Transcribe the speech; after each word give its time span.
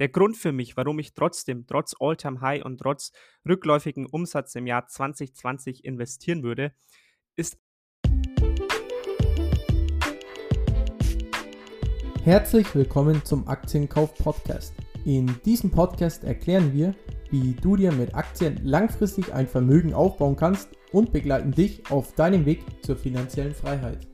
Der 0.00 0.08
Grund 0.08 0.36
für 0.36 0.50
mich, 0.50 0.76
warum 0.76 0.98
ich 0.98 1.14
trotzdem, 1.14 1.66
trotz 1.68 1.94
All-Time-High 2.00 2.64
und 2.64 2.78
trotz 2.78 3.12
rückläufigen 3.48 4.06
Umsatz 4.06 4.56
im 4.56 4.66
Jahr 4.66 4.88
2020 4.88 5.84
investieren 5.84 6.42
würde, 6.42 6.72
ist 7.36 7.58
Herzlich 12.24 12.74
willkommen 12.74 13.24
zum 13.24 13.46
Aktienkauf 13.46 14.14
Podcast. 14.16 14.74
In 15.04 15.40
diesem 15.44 15.70
Podcast 15.70 16.24
erklären 16.24 16.72
wir, 16.72 16.96
wie 17.30 17.52
du 17.52 17.76
dir 17.76 17.92
mit 17.92 18.16
Aktien 18.16 18.64
langfristig 18.64 19.32
ein 19.32 19.46
Vermögen 19.46 19.94
aufbauen 19.94 20.34
kannst 20.34 20.70
und 20.90 21.12
begleiten 21.12 21.52
dich 21.52 21.88
auf 21.90 22.14
deinem 22.14 22.46
Weg 22.46 22.64
zur 22.82 22.96
finanziellen 22.96 23.54
Freiheit. 23.54 24.08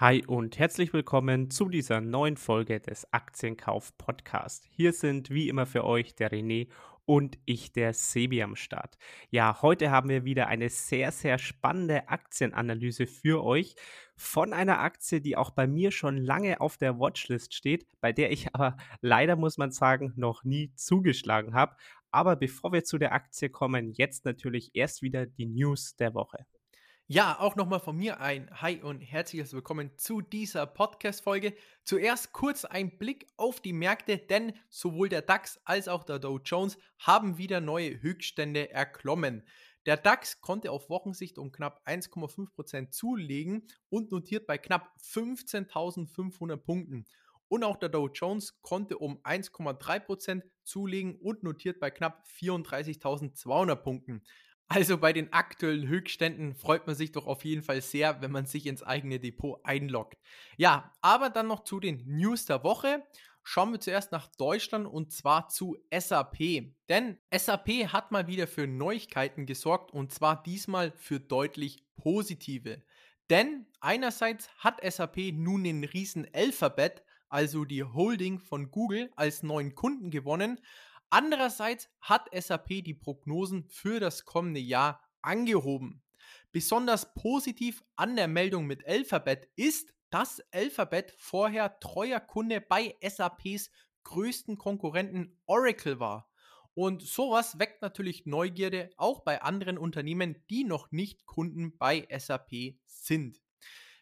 Hi 0.00 0.24
und 0.24 0.60
herzlich 0.60 0.92
willkommen 0.92 1.50
zu 1.50 1.68
dieser 1.68 2.00
neuen 2.00 2.36
Folge 2.36 2.78
des 2.78 3.12
Aktienkauf 3.12 3.98
Podcast. 3.98 4.64
Hier 4.70 4.92
sind 4.92 5.28
wie 5.28 5.48
immer 5.48 5.66
für 5.66 5.82
euch 5.82 6.14
der 6.14 6.30
René 6.30 6.68
und 7.04 7.36
ich, 7.46 7.72
der 7.72 7.92
Sebi 7.92 8.40
am 8.44 8.54
Start. 8.54 8.96
Ja, 9.30 9.60
heute 9.60 9.90
haben 9.90 10.08
wir 10.08 10.24
wieder 10.24 10.46
eine 10.46 10.68
sehr, 10.68 11.10
sehr 11.10 11.38
spannende 11.38 12.08
Aktienanalyse 12.08 13.08
für 13.08 13.42
euch 13.42 13.74
von 14.14 14.52
einer 14.52 14.78
Aktie, 14.78 15.20
die 15.20 15.36
auch 15.36 15.50
bei 15.50 15.66
mir 15.66 15.90
schon 15.90 16.16
lange 16.16 16.60
auf 16.60 16.76
der 16.76 17.00
Watchlist 17.00 17.52
steht, 17.52 17.84
bei 18.00 18.12
der 18.12 18.30
ich 18.30 18.46
aber 18.54 18.76
leider, 19.00 19.34
muss 19.34 19.58
man 19.58 19.72
sagen, 19.72 20.12
noch 20.14 20.44
nie 20.44 20.72
zugeschlagen 20.76 21.54
habe. 21.54 21.74
Aber 22.12 22.36
bevor 22.36 22.72
wir 22.72 22.84
zu 22.84 22.98
der 22.98 23.14
Aktie 23.14 23.50
kommen, 23.50 23.90
jetzt 23.90 24.24
natürlich 24.24 24.70
erst 24.74 25.02
wieder 25.02 25.26
die 25.26 25.46
News 25.46 25.96
der 25.96 26.14
Woche. 26.14 26.46
Ja, 27.10 27.40
auch 27.40 27.56
nochmal 27.56 27.80
von 27.80 27.96
mir 27.96 28.20
ein 28.20 28.50
Hi 28.60 28.82
und 28.82 29.00
herzliches 29.00 29.54
Willkommen 29.54 29.96
zu 29.96 30.20
dieser 30.20 30.66
Podcast-Folge. 30.66 31.54
Zuerst 31.82 32.34
kurz 32.34 32.66
ein 32.66 32.98
Blick 32.98 33.28
auf 33.38 33.60
die 33.60 33.72
Märkte, 33.72 34.18
denn 34.18 34.52
sowohl 34.68 35.08
der 35.08 35.22
DAX 35.22 35.58
als 35.64 35.88
auch 35.88 36.04
der 36.04 36.18
Dow 36.18 36.38
Jones 36.44 36.76
haben 36.98 37.38
wieder 37.38 37.62
neue 37.62 38.02
Höchststände 38.02 38.70
erklommen. 38.70 39.42
Der 39.86 39.96
DAX 39.96 40.42
konnte 40.42 40.70
auf 40.70 40.90
Wochensicht 40.90 41.38
um 41.38 41.50
knapp 41.50 41.80
1,5% 41.86 42.90
zulegen 42.90 43.66
und 43.88 44.12
notiert 44.12 44.46
bei 44.46 44.58
knapp 44.58 44.94
15.500 45.02 46.58
Punkten. 46.58 47.06
Und 47.48 47.64
auch 47.64 47.78
der 47.78 47.88
Dow 47.88 48.10
Jones 48.12 48.60
konnte 48.60 48.98
um 48.98 49.16
1,3% 49.22 50.42
zulegen 50.62 51.16
und 51.16 51.42
notiert 51.42 51.80
bei 51.80 51.90
knapp 51.90 52.26
34.200 52.38 53.76
Punkten. 53.76 54.22
Also 54.68 54.98
bei 54.98 55.14
den 55.14 55.32
aktuellen 55.32 55.88
Höchstständen 55.88 56.54
freut 56.54 56.86
man 56.86 56.94
sich 56.94 57.10
doch 57.12 57.26
auf 57.26 57.44
jeden 57.44 57.62
Fall 57.62 57.80
sehr, 57.80 58.20
wenn 58.20 58.30
man 58.30 58.44
sich 58.44 58.66
ins 58.66 58.82
eigene 58.82 59.18
Depot 59.18 59.60
einloggt. 59.64 60.18
Ja, 60.58 60.92
aber 61.00 61.30
dann 61.30 61.46
noch 61.46 61.64
zu 61.64 61.80
den 61.80 62.04
News 62.06 62.44
der 62.44 62.62
Woche. 62.64 63.02
Schauen 63.42 63.72
wir 63.72 63.80
zuerst 63.80 64.12
nach 64.12 64.28
Deutschland 64.36 64.86
und 64.86 65.10
zwar 65.10 65.48
zu 65.48 65.78
SAP. 65.90 66.36
Denn 66.90 67.18
SAP 67.34 67.68
hat 67.90 68.12
mal 68.12 68.26
wieder 68.26 68.46
für 68.46 68.66
Neuigkeiten 68.66 69.46
gesorgt 69.46 69.90
und 69.90 70.12
zwar 70.12 70.42
diesmal 70.42 70.92
für 70.92 71.18
deutlich 71.18 71.86
positive. 71.96 72.82
Denn 73.30 73.66
einerseits 73.80 74.50
hat 74.58 74.80
SAP 74.84 75.32
nun 75.32 75.64
den 75.64 75.84
riesen 75.84 76.26
Alphabet, 76.34 77.02
also 77.30 77.64
die 77.64 77.84
Holding 77.84 78.38
von 78.38 78.70
Google, 78.70 79.10
als 79.16 79.42
neuen 79.42 79.74
Kunden 79.74 80.10
gewonnen. 80.10 80.60
Andererseits 81.10 81.88
hat 82.00 82.28
SAP 82.32 82.84
die 82.84 82.94
Prognosen 82.94 83.68
für 83.68 84.00
das 84.00 84.24
kommende 84.24 84.60
Jahr 84.60 85.02
angehoben. 85.22 86.02
Besonders 86.52 87.14
positiv 87.14 87.82
an 87.96 88.16
der 88.16 88.28
Meldung 88.28 88.66
mit 88.66 88.86
Alphabet 88.86 89.48
ist, 89.56 89.94
dass 90.10 90.42
Alphabet 90.52 91.14
vorher 91.18 91.78
treuer 91.80 92.20
Kunde 92.20 92.60
bei 92.60 92.96
SAPs 93.02 93.70
größten 94.04 94.56
Konkurrenten 94.56 95.38
Oracle 95.46 96.00
war. 96.00 96.30
Und 96.74 97.02
sowas 97.02 97.58
weckt 97.58 97.82
natürlich 97.82 98.24
Neugierde 98.24 98.90
auch 98.96 99.20
bei 99.20 99.42
anderen 99.42 99.78
Unternehmen, 99.78 100.44
die 100.48 100.64
noch 100.64 100.92
nicht 100.92 101.26
Kunden 101.26 101.76
bei 101.76 102.06
SAP 102.16 102.76
sind. 102.86 103.42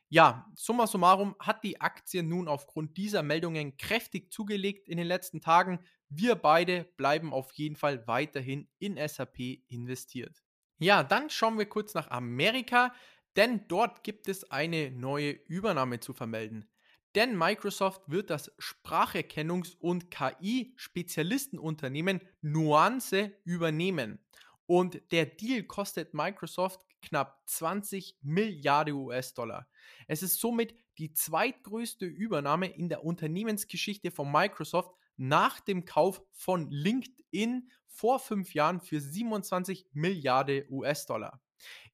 Ja, 0.09 0.47
summa 0.55 0.87
summarum 0.87 1.34
hat 1.41 1.65
die 1.65 1.81
Aktie 1.81 2.22
nun 2.22 2.47
aufgrund 2.47 2.97
dieser 2.97 3.25
Meldungen 3.25 3.77
kräftig 3.77 4.31
zugelegt 4.31 4.89
in 4.89 4.99
den 4.99 5.06
letzten 5.06 5.41
Tagen. 5.41 5.81
Wir 6.09 6.37
beide 6.37 6.84
bleiben 6.97 7.33
auf 7.33 7.53
jeden 7.53 7.77
Fall 7.77 8.06
weiterhin 8.06 8.69
in 8.78 8.97
SAP 8.97 9.41
investiert. 9.69 10.43
Ja, 10.78 11.03
dann 11.03 11.31
schauen 11.31 11.59
wir 11.59 11.67
kurz 11.67 11.94
nach 11.94 12.11
Amerika, 12.11 12.94
denn 13.37 13.67
dort 13.69 14.05
gibt 14.05 14.28
es 14.28 14.50
eine 14.50 14.91
neue 14.91 15.31
Übernahme 15.31 16.00
zu 16.00 16.12
vermelden. 16.12 16.69
Denn 17.15 17.34
Microsoft 17.37 18.03
wird 18.09 18.31
das 18.31 18.50
Spracherkennungs- 18.59 19.77
und 19.78 20.11
KI-Spezialistenunternehmen 20.11 22.21
Nuance 22.43 23.33
übernehmen. 23.45 24.19
Und 24.66 25.00
der 25.12 25.27
Deal 25.27 25.62
kostet 25.62 26.12
Microsoft 26.12 26.81
knapp 27.00 27.41
20 27.47 28.19
Milliarden 28.21 28.95
US-Dollar. 28.95 29.66
Es 30.09 30.22
ist 30.22 30.41
somit 30.41 30.75
die 30.99 31.12
zweitgrößte 31.12 32.05
Übernahme 32.05 32.66
in 32.66 32.91
der 32.91 33.05
Unternehmensgeschichte 33.05 34.11
von 34.11 34.31
Microsoft 34.31 34.93
nach 35.16 35.60
dem 35.60 35.84
Kauf 35.84 36.22
von 36.32 36.71
LinkedIn 36.71 37.71
vor 37.87 38.19
fünf 38.19 38.54
Jahren 38.54 38.81
für 38.81 39.00
27 39.00 39.87
Milliarden 39.93 40.65
US-Dollar. 40.71 41.41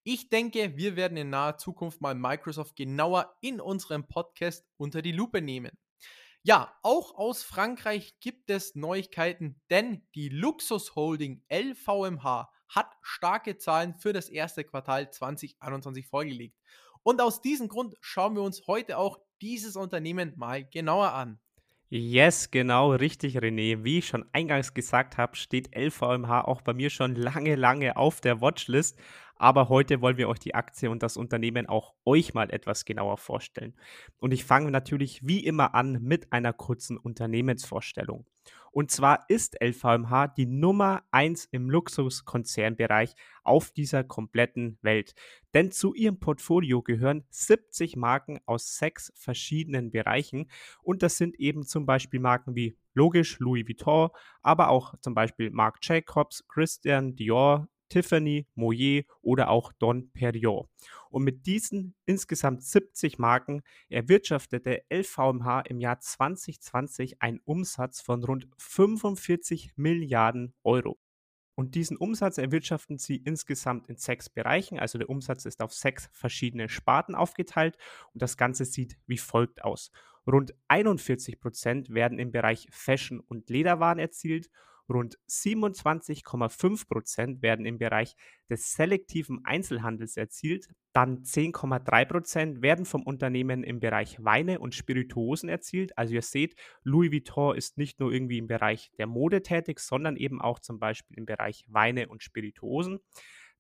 Ich 0.04 0.28
denke, 0.28 0.76
wir 0.76 0.96
werden 0.96 1.16
in 1.16 1.30
naher 1.30 1.58
Zukunft 1.58 2.00
mal 2.00 2.14
Microsoft 2.14 2.74
genauer 2.74 3.36
in 3.40 3.60
unserem 3.60 4.08
Podcast 4.08 4.66
unter 4.76 5.00
die 5.00 5.12
Lupe 5.12 5.40
nehmen. 5.40 5.78
Ja, 6.42 6.76
auch 6.82 7.14
aus 7.14 7.44
Frankreich 7.44 8.18
gibt 8.18 8.50
es 8.50 8.74
Neuigkeiten, 8.74 9.60
denn 9.70 10.04
die 10.16 10.28
Luxusholding 10.28 11.44
LVMH 11.48 12.50
hat 12.68 12.96
starke 13.02 13.58
Zahlen 13.58 13.94
für 13.94 14.12
das 14.12 14.28
erste 14.28 14.64
Quartal 14.64 15.12
2021 15.12 16.08
vorgelegt. 16.08 16.58
Und 17.04 17.20
aus 17.20 17.42
diesem 17.42 17.68
Grund 17.68 17.94
schauen 18.00 18.34
wir 18.34 18.42
uns 18.42 18.66
heute 18.66 18.98
auch 18.98 19.20
dieses 19.40 19.76
Unternehmen 19.76 20.32
mal 20.36 20.64
genauer 20.64 21.12
an. 21.12 21.38
Yes, 21.94 22.50
genau, 22.50 22.92
richtig, 22.92 23.36
René. 23.36 23.84
Wie 23.84 23.98
ich 23.98 24.06
schon 24.06 24.24
eingangs 24.32 24.72
gesagt 24.72 25.18
habe, 25.18 25.36
steht 25.36 25.76
LVMH 25.76 26.40
auch 26.40 26.62
bei 26.62 26.72
mir 26.72 26.88
schon 26.88 27.14
lange, 27.14 27.54
lange 27.54 27.98
auf 27.98 28.22
der 28.22 28.40
Watchlist. 28.40 28.98
Aber 29.36 29.68
heute 29.68 30.00
wollen 30.00 30.16
wir 30.16 30.30
euch 30.30 30.38
die 30.38 30.54
Aktie 30.54 30.90
und 30.90 31.02
das 31.02 31.18
Unternehmen 31.18 31.66
auch 31.66 31.92
euch 32.06 32.32
mal 32.32 32.48
etwas 32.50 32.86
genauer 32.86 33.18
vorstellen. 33.18 33.74
Und 34.16 34.32
ich 34.32 34.44
fange 34.46 34.70
natürlich 34.70 35.26
wie 35.26 35.44
immer 35.44 35.74
an 35.74 35.98
mit 36.00 36.32
einer 36.32 36.54
kurzen 36.54 36.96
Unternehmensvorstellung. 36.96 38.24
Und 38.72 38.90
zwar 38.90 39.26
ist 39.28 39.56
LVMH 39.62 40.28
die 40.28 40.46
Nummer 40.46 41.02
1 41.10 41.44
im 41.52 41.68
Luxuskonzernbereich 41.68 43.14
auf 43.44 43.70
dieser 43.70 44.02
kompletten 44.02 44.78
Welt. 44.80 45.14
Denn 45.52 45.70
zu 45.70 45.94
ihrem 45.94 46.18
Portfolio 46.18 46.82
gehören 46.82 47.24
70 47.28 47.96
Marken 47.96 48.40
aus 48.46 48.78
sechs 48.78 49.12
verschiedenen 49.14 49.90
Bereichen. 49.90 50.50
Und 50.82 51.02
das 51.02 51.18
sind 51.18 51.38
eben 51.38 51.66
zum 51.66 51.84
Beispiel 51.84 52.18
Marken 52.18 52.56
wie 52.56 52.74
logisch 52.94 53.38
Louis 53.40 53.68
Vuitton, 53.68 54.08
aber 54.40 54.70
auch 54.70 54.94
zum 55.00 55.14
Beispiel 55.14 55.50
Marc 55.50 55.78
Jacobs, 55.82 56.42
Christian 56.48 57.14
Dior, 57.14 57.68
Tiffany, 57.90 58.46
Moyer 58.54 59.02
oder 59.20 59.50
auch 59.50 59.70
Don 59.74 60.10
Perignon. 60.12 60.66
Und 61.12 61.24
mit 61.24 61.46
diesen 61.46 61.94
insgesamt 62.06 62.62
70 62.62 63.18
Marken 63.18 63.62
erwirtschaftete 63.90 64.82
LVMH 64.90 65.60
im 65.68 65.78
Jahr 65.78 66.00
2020 66.00 67.20
einen 67.20 67.38
Umsatz 67.44 68.00
von 68.00 68.24
rund 68.24 68.48
45 68.56 69.74
Milliarden 69.76 70.54
Euro. 70.64 70.98
Und 71.54 71.74
diesen 71.74 71.98
Umsatz 71.98 72.38
erwirtschaften 72.38 72.96
sie 72.96 73.16
insgesamt 73.16 73.88
in 73.88 73.96
sechs 73.96 74.30
Bereichen. 74.30 74.78
Also 74.78 74.96
der 74.96 75.10
Umsatz 75.10 75.44
ist 75.44 75.60
auf 75.60 75.74
sechs 75.74 76.08
verschiedene 76.12 76.70
Sparten 76.70 77.14
aufgeteilt 77.14 77.76
und 78.14 78.22
das 78.22 78.38
Ganze 78.38 78.64
sieht 78.64 78.96
wie 79.06 79.18
folgt 79.18 79.62
aus. 79.62 79.90
Rund 80.26 80.54
41 80.68 81.40
Prozent 81.40 81.90
werden 81.90 82.18
im 82.18 82.32
Bereich 82.32 82.68
Fashion 82.70 83.20
und 83.20 83.50
Lederwaren 83.50 83.98
erzielt 83.98 84.48
Rund 84.88 85.18
27,5 85.28 86.88
Prozent 86.88 87.42
werden 87.42 87.66
im 87.66 87.78
Bereich 87.78 88.14
des 88.50 88.72
selektiven 88.72 89.44
Einzelhandels 89.44 90.16
erzielt. 90.16 90.68
Dann 90.92 91.22
10,3 91.22 92.04
Prozent 92.04 92.62
werden 92.62 92.84
vom 92.84 93.02
Unternehmen 93.02 93.64
im 93.64 93.80
Bereich 93.80 94.22
Weine 94.22 94.58
und 94.58 94.74
Spirituosen 94.74 95.48
erzielt. 95.48 95.96
Also 95.96 96.14
ihr 96.14 96.22
seht, 96.22 96.54
Louis 96.82 97.12
Vuitton 97.12 97.56
ist 97.56 97.78
nicht 97.78 98.00
nur 98.00 98.12
irgendwie 98.12 98.38
im 98.38 98.46
Bereich 98.46 98.90
der 98.98 99.06
Mode 99.06 99.42
tätig, 99.42 99.80
sondern 99.80 100.16
eben 100.16 100.40
auch 100.40 100.58
zum 100.58 100.78
Beispiel 100.78 101.16
im 101.16 101.24
Bereich 101.24 101.64
Weine 101.68 102.08
und 102.08 102.22
Spirituosen. 102.22 103.00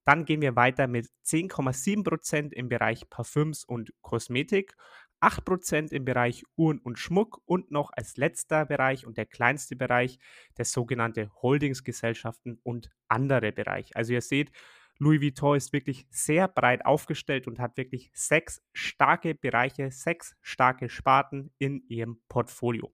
Dann 0.04 0.24
gehen 0.24 0.40
wir 0.40 0.56
weiter 0.56 0.88
mit 0.88 1.08
10,7 1.24 2.02
Prozent 2.02 2.52
im 2.52 2.68
Bereich 2.68 3.08
Parfüms 3.08 3.64
und 3.64 3.92
Kosmetik, 4.02 4.74
8% 5.22 5.92
im 5.92 6.04
Bereich 6.04 6.44
Uhren 6.56 6.78
und 6.78 6.98
Schmuck 6.98 7.40
und 7.46 7.70
noch 7.70 7.90
als 7.94 8.16
letzter 8.16 8.66
Bereich 8.66 9.06
und 9.06 9.16
der 9.16 9.26
kleinste 9.26 9.76
Bereich 9.76 10.18
der 10.58 10.64
sogenannte 10.64 11.30
Holdingsgesellschaften 11.40 12.58
und 12.62 12.90
andere 13.08 13.52
Bereich. 13.52 13.96
Also 13.96 14.12
ihr 14.12 14.20
seht, 14.20 14.50
Louis 14.98 15.20
Vuitton 15.20 15.56
ist 15.56 15.72
wirklich 15.72 16.06
sehr 16.10 16.48
breit 16.48 16.84
aufgestellt 16.84 17.46
und 17.46 17.58
hat 17.60 17.76
wirklich 17.76 18.10
sechs 18.14 18.62
starke 18.72 19.34
Bereiche, 19.34 19.90
sechs 19.90 20.36
starke 20.42 20.88
Sparten 20.88 21.52
in 21.58 21.84
ihrem 21.88 22.20
Portfolio. 22.28 22.92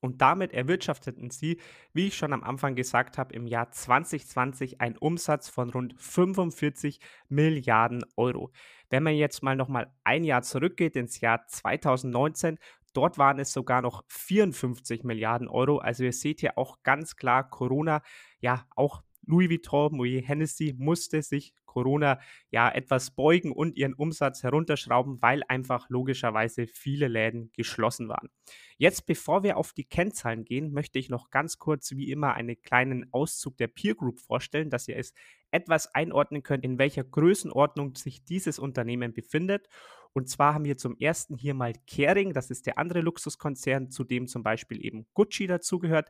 Und 0.00 0.20
damit 0.20 0.52
erwirtschafteten 0.52 1.30
sie, 1.30 1.58
wie 1.92 2.08
ich 2.08 2.16
schon 2.16 2.32
am 2.32 2.44
Anfang 2.44 2.74
gesagt 2.74 3.18
habe, 3.18 3.34
im 3.34 3.46
Jahr 3.46 3.70
2020 3.70 4.80
einen 4.80 4.96
Umsatz 4.96 5.48
von 5.48 5.70
rund 5.70 5.94
45 5.98 7.00
Milliarden 7.28 8.04
Euro. 8.16 8.52
Wenn 8.90 9.02
man 9.02 9.14
jetzt 9.14 9.42
mal 9.42 9.56
nochmal 9.56 9.92
ein 10.04 10.24
Jahr 10.24 10.42
zurückgeht 10.42 10.96
ins 10.96 11.20
Jahr 11.20 11.46
2019, 11.46 12.58
dort 12.92 13.18
waren 13.18 13.38
es 13.38 13.52
sogar 13.52 13.82
noch 13.82 14.04
54 14.08 15.04
Milliarden 15.04 15.48
Euro. 15.48 15.78
Also 15.78 16.04
ihr 16.04 16.12
seht 16.12 16.40
hier 16.40 16.56
auch 16.56 16.82
ganz 16.82 17.16
klar 17.16 17.48
Corona, 17.48 18.02
ja 18.38 18.66
auch 18.74 19.02
Louis 19.26 19.50
Vuitton, 19.50 19.94
Moet 19.96 20.26
Hennessy 20.26 20.74
musste 20.78 21.22
sich 21.22 21.52
Corona 21.76 22.18
ja 22.50 22.70
etwas 22.70 23.10
beugen 23.10 23.52
und 23.52 23.76
ihren 23.76 23.92
Umsatz 23.92 24.42
herunterschrauben, 24.42 25.20
weil 25.20 25.42
einfach 25.48 25.90
logischerweise 25.90 26.66
viele 26.66 27.06
Läden 27.06 27.50
geschlossen 27.52 28.08
waren. 28.08 28.30
Jetzt, 28.78 29.04
bevor 29.04 29.42
wir 29.42 29.58
auf 29.58 29.74
die 29.74 29.84
Kennzahlen 29.84 30.44
gehen, 30.44 30.72
möchte 30.72 30.98
ich 30.98 31.10
noch 31.10 31.30
ganz 31.30 31.58
kurz 31.58 31.90
wie 31.90 32.10
immer 32.10 32.32
einen 32.32 32.62
kleinen 32.62 33.12
Auszug 33.12 33.58
der 33.58 33.66
Peer 33.68 33.94
Group 33.94 34.20
vorstellen, 34.20 34.70
dass 34.70 34.88
ihr 34.88 34.96
es 34.96 35.12
etwas 35.50 35.94
einordnen 35.94 36.42
könnt, 36.42 36.64
in 36.64 36.78
welcher 36.78 37.04
Größenordnung 37.04 37.94
sich 37.94 38.24
dieses 38.24 38.58
Unternehmen 38.58 39.12
befindet. 39.12 39.68
Und 40.14 40.30
zwar 40.30 40.54
haben 40.54 40.64
wir 40.64 40.78
zum 40.78 40.96
ersten 40.96 41.36
hier 41.36 41.52
mal 41.52 41.74
Kering, 41.86 42.32
das 42.32 42.50
ist 42.50 42.66
der 42.66 42.78
andere 42.78 43.02
Luxuskonzern, 43.02 43.90
zu 43.90 44.02
dem 44.02 44.28
zum 44.28 44.42
Beispiel 44.42 44.82
eben 44.82 45.06
Gucci 45.12 45.46
dazugehört. 45.46 46.08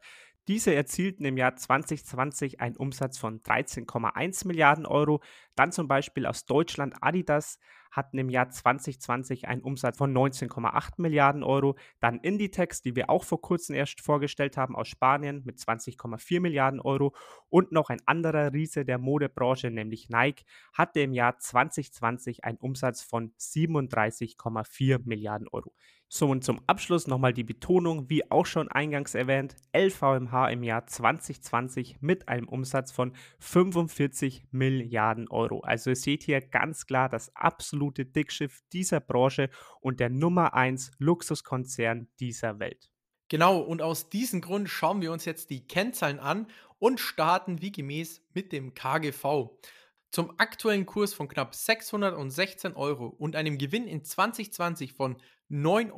Diese 0.48 0.72
erzielten 0.72 1.24
im 1.24 1.36
Jahr 1.36 1.56
2020 1.56 2.60
einen 2.60 2.76
Umsatz 2.76 3.18
von 3.18 3.42
13,1 3.42 4.46
Milliarden 4.46 4.86
Euro. 4.86 5.20
Dann 5.56 5.72
zum 5.72 5.88
Beispiel 5.88 6.24
aus 6.24 6.44
Deutschland 6.44 6.94
Adidas 7.00 7.58
hatten 7.90 8.18
im 8.18 8.28
Jahr 8.28 8.50
2020 8.50 9.48
einen 9.48 9.62
Umsatz 9.62 9.98
von 9.98 10.14
19,8 10.14 10.94
Milliarden 10.98 11.42
Euro. 11.42 11.76
Dann 11.98 12.20
Inditex, 12.20 12.80
die 12.80 12.94
wir 12.94 13.10
auch 13.10 13.24
vor 13.24 13.40
kurzem 13.40 13.74
erst 13.74 14.00
vorgestellt 14.00 14.56
haben, 14.56 14.76
aus 14.76 14.86
Spanien 14.86 15.42
mit 15.44 15.58
20,4 15.58 16.40
Milliarden 16.40 16.80
Euro. 16.80 17.16
Und 17.48 17.72
noch 17.72 17.90
ein 17.90 18.02
anderer 18.06 18.52
Riese 18.52 18.84
der 18.84 18.98
Modebranche, 18.98 19.70
nämlich 19.70 20.10
Nike, 20.10 20.44
hatte 20.72 21.00
im 21.00 21.12
Jahr 21.12 21.38
2020 21.38 22.44
einen 22.44 22.58
Umsatz 22.58 23.02
von 23.02 23.32
37,4 23.38 25.00
Milliarden 25.04 25.48
Euro. 25.48 25.72
So, 26.08 26.28
und 26.28 26.44
zum 26.44 26.60
Abschluss 26.68 27.08
nochmal 27.08 27.32
die 27.32 27.42
Betonung, 27.42 28.08
wie 28.08 28.30
auch 28.30 28.46
schon 28.46 28.68
eingangs 28.68 29.16
erwähnt, 29.16 29.56
LVMH 29.76 30.50
im 30.50 30.62
Jahr 30.62 30.86
2020 30.86 31.96
mit 32.00 32.28
einem 32.28 32.48
Umsatz 32.48 32.92
von 32.92 33.12
45 33.40 34.44
Milliarden 34.52 35.28
Euro. 35.28 35.60
Also 35.60 35.90
ihr 35.90 35.96
seht 35.96 36.22
hier 36.22 36.40
ganz 36.40 36.86
klar 36.86 37.08
das 37.08 37.34
absolute 37.34 38.06
Dickschiff 38.06 38.62
dieser 38.72 39.00
Branche 39.00 39.50
und 39.80 39.98
der 39.98 40.08
Nummer 40.08 40.54
1 40.54 40.92
Luxuskonzern 40.98 42.08
dieser 42.20 42.60
Welt. 42.60 42.92
Genau, 43.28 43.58
und 43.58 43.82
aus 43.82 44.08
diesem 44.08 44.40
Grund 44.40 44.68
schauen 44.68 45.00
wir 45.00 45.10
uns 45.10 45.24
jetzt 45.24 45.50
die 45.50 45.66
Kennzahlen 45.66 46.20
an 46.20 46.46
und 46.78 47.00
starten 47.00 47.60
wie 47.60 47.72
gemäß 47.72 48.22
mit 48.32 48.52
dem 48.52 48.74
KGV. 48.74 49.50
Zum 50.16 50.32
aktuellen 50.38 50.86
Kurs 50.86 51.12
von 51.12 51.28
knapp 51.28 51.54
616 51.54 52.74
Euro 52.74 53.06
und 53.06 53.36
einem 53.36 53.58
Gewinn 53.58 53.86
in 53.86 54.02
2020 54.02 54.94
von 54.94 55.18
9,34 55.50 55.92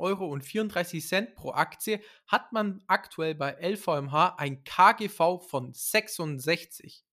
Euro 1.21 1.27
pro 1.35 1.51
Aktie 1.53 2.01
hat 2.27 2.51
man 2.51 2.83
aktuell 2.87 3.33
bei 3.33 3.51
LVMH 3.53 4.35
ein 4.37 4.65
KGV 4.65 5.39
von 5.47 5.71
66. 5.71 7.05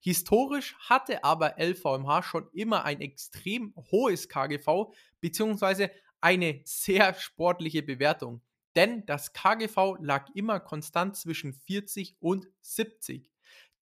Historisch 0.00 0.74
hatte 0.78 1.22
aber 1.22 1.56
LVMH 1.58 2.22
schon 2.22 2.48
immer 2.54 2.86
ein 2.86 3.02
extrem 3.02 3.74
hohes 3.90 4.30
KGV 4.30 4.90
bzw. 5.20 5.90
eine 6.22 6.62
sehr 6.64 7.12
sportliche 7.12 7.82
Bewertung, 7.82 8.40
denn 8.74 9.04
das 9.04 9.34
KGV 9.34 9.98
lag 10.00 10.30
immer 10.34 10.60
konstant 10.60 11.14
zwischen 11.14 11.52
40 11.52 12.16
und 12.20 12.48
70. 12.62 13.33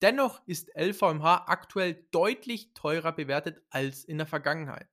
Dennoch 0.03 0.41
ist 0.45 0.69
LVMH 0.75 1.45
aktuell 1.47 2.05
deutlich 2.11 2.73
teurer 2.73 3.13
bewertet 3.13 3.61
als 3.69 4.03
in 4.03 4.17
der 4.17 4.27
Vergangenheit. 4.27 4.89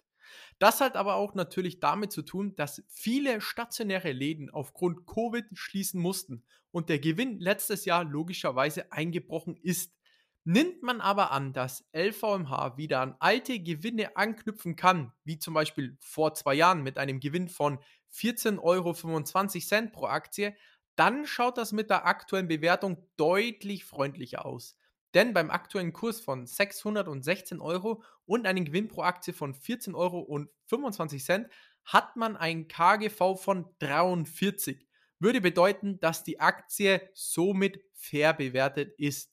Das 0.61 0.81
hat 0.81 0.95
aber 0.95 1.17
auch 1.17 1.35
natürlich 1.35 1.81
damit 1.81 2.13
zu 2.13 2.23
tun, 2.23 2.55
dass 2.55 2.85
viele 2.87 3.41
stationäre 3.41 4.13
Läden 4.13 4.51
aufgrund 4.51 5.09
Covid 5.09 5.47
schließen 5.53 6.01
mussten 6.01 6.45
und 6.71 6.89
der 6.89 7.01
Gewinn 7.01 7.41
letztes 7.41 7.87
Jahr 7.87 8.05
logischerweise 8.05 8.93
eingebrochen 8.93 9.57
ist. 9.57 9.97
Nimmt 10.45 10.85
man 10.85 11.01
aber 11.01 11.33
an, 11.33 11.53
dass 11.53 11.85
LVMH 11.93 12.77
wieder 12.77 13.01
an 13.01 13.17
alte 13.19 13.59
Gewinne 13.59 14.17
anknüpfen 14.17 14.77
kann, 14.77 15.13
wie 15.25 15.39
zum 15.39 15.55
Beispiel 15.55 15.97
vor 15.99 16.35
zwei 16.35 16.55
Jahren 16.55 16.85
mit 16.85 16.99
einem 16.99 17.19
Gewinn 17.19 17.49
von 17.49 17.81
14,25 18.15 18.61
Euro 18.63 19.91
pro 19.91 20.07
Aktie, 20.07 20.55
dann 20.95 21.27
schaut 21.27 21.59
das 21.59 21.73
mit 21.73 21.91
der 21.91 22.07
aktuellen 22.07 22.47
Bewertung 22.47 23.09
deutlich 23.17 23.85
freundlicher 23.85 24.47
aus. 24.47 24.77
Denn 25.15 25.33
beim 25.33 25.51
aktuellen 25.51 25.93
Kurs 25.93 26.21
von 26.21 26.47
616 26.47 27.61
Euro 27.61 28.03
und 28.27 28.47
einem 28.47 28.65
Gewinn 28.65 28.89
pro 28.89 29.03
Aktie 29.03 29.33
von 29.33 29.55
14,25 29.55 29.95
Euro 29.95 31.49
hat 31.85 32.17
man 32.17 32.37
ein 32.37 32.69
KGV 32.69 33.37
von 33.37 33.67
43. 33.81 34.87
Würde 35.19 35.41
bedeuten, 35.41 35.99
dass 36.01 36.23
die 36.23 36.41
Aktie 36.41 37.11
somit 37.15 37.83
fair 37.93 38.33
bewertet 38.33 38.95
ist. 38.99 39.33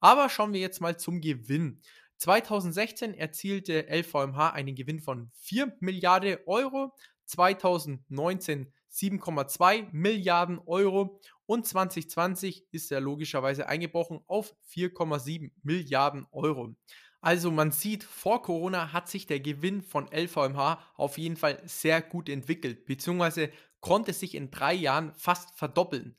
Aber 0.00 0.28
schauen 0.28 0.52
wir 0.52 0.60
jetzt 0.60 0.80
mal 0.80 0.98
zum 0.98 1.20
Gewinn. 1.20 1.80
2016 2.18 3.14
erzielte 3.14 3.86
LVMH 3.88 4.50
einen 4.50 4.74
Gewinn 4.74 5.00
von 5.00 5.30
4 5.34 5.76
Milliarden 5.80 6.38
Euro, 6.46 6.94
2019 7.26 8.72
7,2 8.90 9.88
Milliarden 9.92 10.58
Euro 10.66 11.20
und 11.46 11.66
2020 11.66 12.66
ist 12.72 12.92
er 12.92 13.00
logischerweise 13.00 13.68
eingebrochen 13.68 14.20
auf 14.26 14.54
4,7 14.70 15.50
Milliarden 15.62 16.26
Euro. 16.30 16.74
Also 17.20 17.50
man 17.50 17.70
sieht, 17.70 18.02
vor 18.02 18.42
Corona 18.42 18.92
hat 18.92 19.08
sich 19.08 19.26
der 19.26 19.40
Gewinn 19.40 19.82
von 19.82 20.08
LVMH 20.12 20.82
auf 20.96 21.18
jeden 21.18 21.36
Fall 21.36 21.62
sehr 21.64 22.02
gut 22.02 22.28
entwickelt, 22.28 22.84
beziehungsweise 22.84 23.50
konnte 23.80 24.12
sich 24.12 24.34
in 24.34 24.50
drei 24.50 24.74
Jahren 24.74 25.14
fast 25.14 25.56
verdoppeln. 25.56 26.16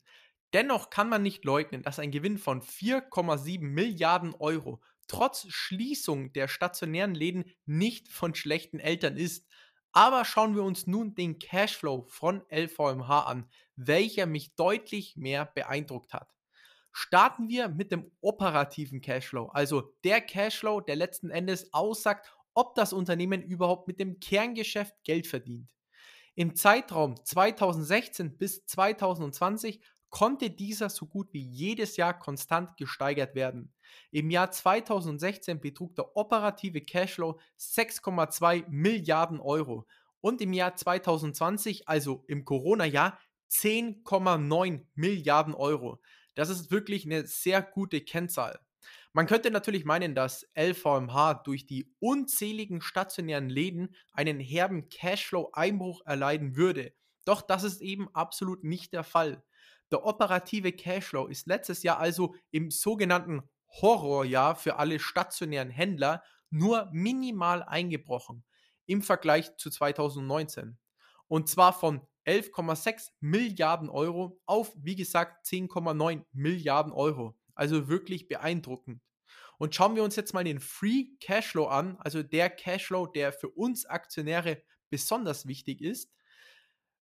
Dennoch 0.54 0.88
kann 0.88 1.08
man 1.08 1.22
nicht 1.22 1.44
leugnen, 1.44 1.82
dass 1.82 1.98
ein 1.98 2.10
Gewinn 2.10 2.38
von 2.38 2.62
4,7 2.62 3.60
Milliarden 3.60 4.34
Euro 4.34 4.80
trotz 5.08 5.46
Schließung 5.48 6.32
der 6.32 6.48
stationären 6.48 7.14
Läden 7.14 7.44
nicht 7.66 8.08
von 8.08 8.34
schlechten 8.34 8.80
Eltern 8.80 9.16
ist. 9.16 9.46
Aber 9.92 10.24
schauen 10.24 10.56
wir 10.56 10.62
uns 10.62 10.86
nun 10.86 11.14
den 11.14 11.38
Cashflow 11.38 12.06
von 12.08 12.42
LVMH 12.50 13.20
an, 13.26 13.48
welcher 13.76 14.26
mich 14.26 14.54
deutlich 14.54 15.16
mehr 15.16 15.46
beeindruckt 15.46 16.12
hat. 16.12 16.34
Starten 16.92 17.48
wir 17.48 17.68
mit 17.68 17.90
dem 17.90 18.12
operativen 18.20 19.00
Cashflow, 19.00 19.46
also 19.46 19.94
der 20.04 20.20
Cashflow, 20.20 20.80
der 20.80 20.96
letzten 20.96 21.30
Endes 21.30 21.72
aussagt, 21.72 22.30
ob 22.54 22.74
das 22.76 22.92
Unternehmen 22.92 23.42
überhaupt 23.42 23.88
mit 23.88 23.98
dem 23.98 24.20
Kerngeschäft 24.20 24.94
Geld 25.02 25.26
verdient. 25.26 25.74
Im 26.36 26.54
Zeitraum 26.54 27.16
2016 27.24 28.38
bis 28.38 28.64
2020 28.66 29.80
konnte 30.10 30.50
dieser 30.50 30.90
so 30.90 31.06
gut 31.06 31.32
wie 31.32 31.42
jedes 31.42 31.96
Jahr 31.96 32.16
konstant 32.16 32.76
gesteigert 32.76 33.34
werden. 33.34 33.74
Im 34.12 34.30
Jahr 34.30 34.52
2016 34.52 35.60
betrug 35.60 35.96
der 35.96 36.16
operative 36.16 36.80
Cashflow 36.80 37.40
6,2 37.58 38.64
Milliarden 38.68 39.40
Euro 39.40 39.86
und 40.20 40.40
im 40.40 40.52
Jahr 40.52 40.76
2020, 40.76 41.88
also 41.88 42.24
im 42.28 42.44
Corona-Jahr, 42.44 43.18
10,9 43.54 44.86
Milliarden 44.94 45.54
Euro. 45.54 46.02
Das 46.34 46.48
ist 46.48 46.70
wirklich 46.70 47.04
eine 47.04 47.26
sehr 47.26 47.62
gute 47.62 48.00
Kennzahl. 48.00 48.58
Man 49.12 49.26
könnte 49.26 49.50
natürlich 49.50 49.84
meinen, 49.84 50.14
dass 50.14 50.46
LVMH 50.58 51.42
durch 51.44 51.66
die 51.66 51.94
unzähligen 52.00 52.80
stationären 52.80 53.48
Läden 53.48 53.94
einen 54.12 54.40
herben 54.40 54.88
Cashflow-Einbruch 54.88 56.02
erleiden 56.04 56.56
würde. 56.56 56.92
Doch 57.24 57.40
das 57.40 57.62
ist 57.62 57.80
eben 57.80 58.12
absolut 58.12 58.64
nicht 58.64 58.92
der 58.92 59.04
Fall. 59.04 59.44
Der 59.92 60.04
operative 60.04 60.72
Cashflow 60.72 61.26
ist 61.26 61.46
letztes 61.46 61.84
Jahr 61.84 61.98
also 61.98 62.34
im 62.50 62.70
sogenannten 62.70 63.42
Horrorjahr 63.80 64.56
für 64.56 64.76
alle 64.76 64.98
stationären 64.98 65.70
Händler 65.70 66.22
nur 66.50 66.88
minimal 66.92 67.62
eingebrochen 67.62 68.44
im 68.86 69.02
Vergleich 69.02 69.56
zu 69.56 69.70
2019. 69.70 70.76
Und 71.28 71.48
zwar 71.48 71.72
von 71.72 72.06
11,6 72.26 73.10
Milliarden 73.20 73.88
Euro 73.88 74.40
auf, 74.46 74.72
wie 74.76 74.96
gesagt, 74.96 75.46
10,9 75.46 76.24
Milliarden 76.32 76.92
Euro. 76.92 77.36
Also 77.54 77.88
wirklich 77.88 78.28
beeindruckend. 78.28 79.00
Und 79.58 79.74
schauen 79.74 79.94
wir 79.94 80.02
uns 80.02 80.16
jetzt 80.16 80.34
mal 80.34 80.44
den 80.44 80.60
Free 80.60 81.16
Cashflow 81.20 81.66
an, 81.66 81.96
also 81.98 82.22
der 82.22 82.50
Cashflow, 82.50 83.06
der 83.06 83.32
für 83.32 83.48
uns 83.48 83.86
Aktionäre 83.86 84.62
besonders 84.90 85.46
wichtig 85.46 85.80
ist. 85.80 86.12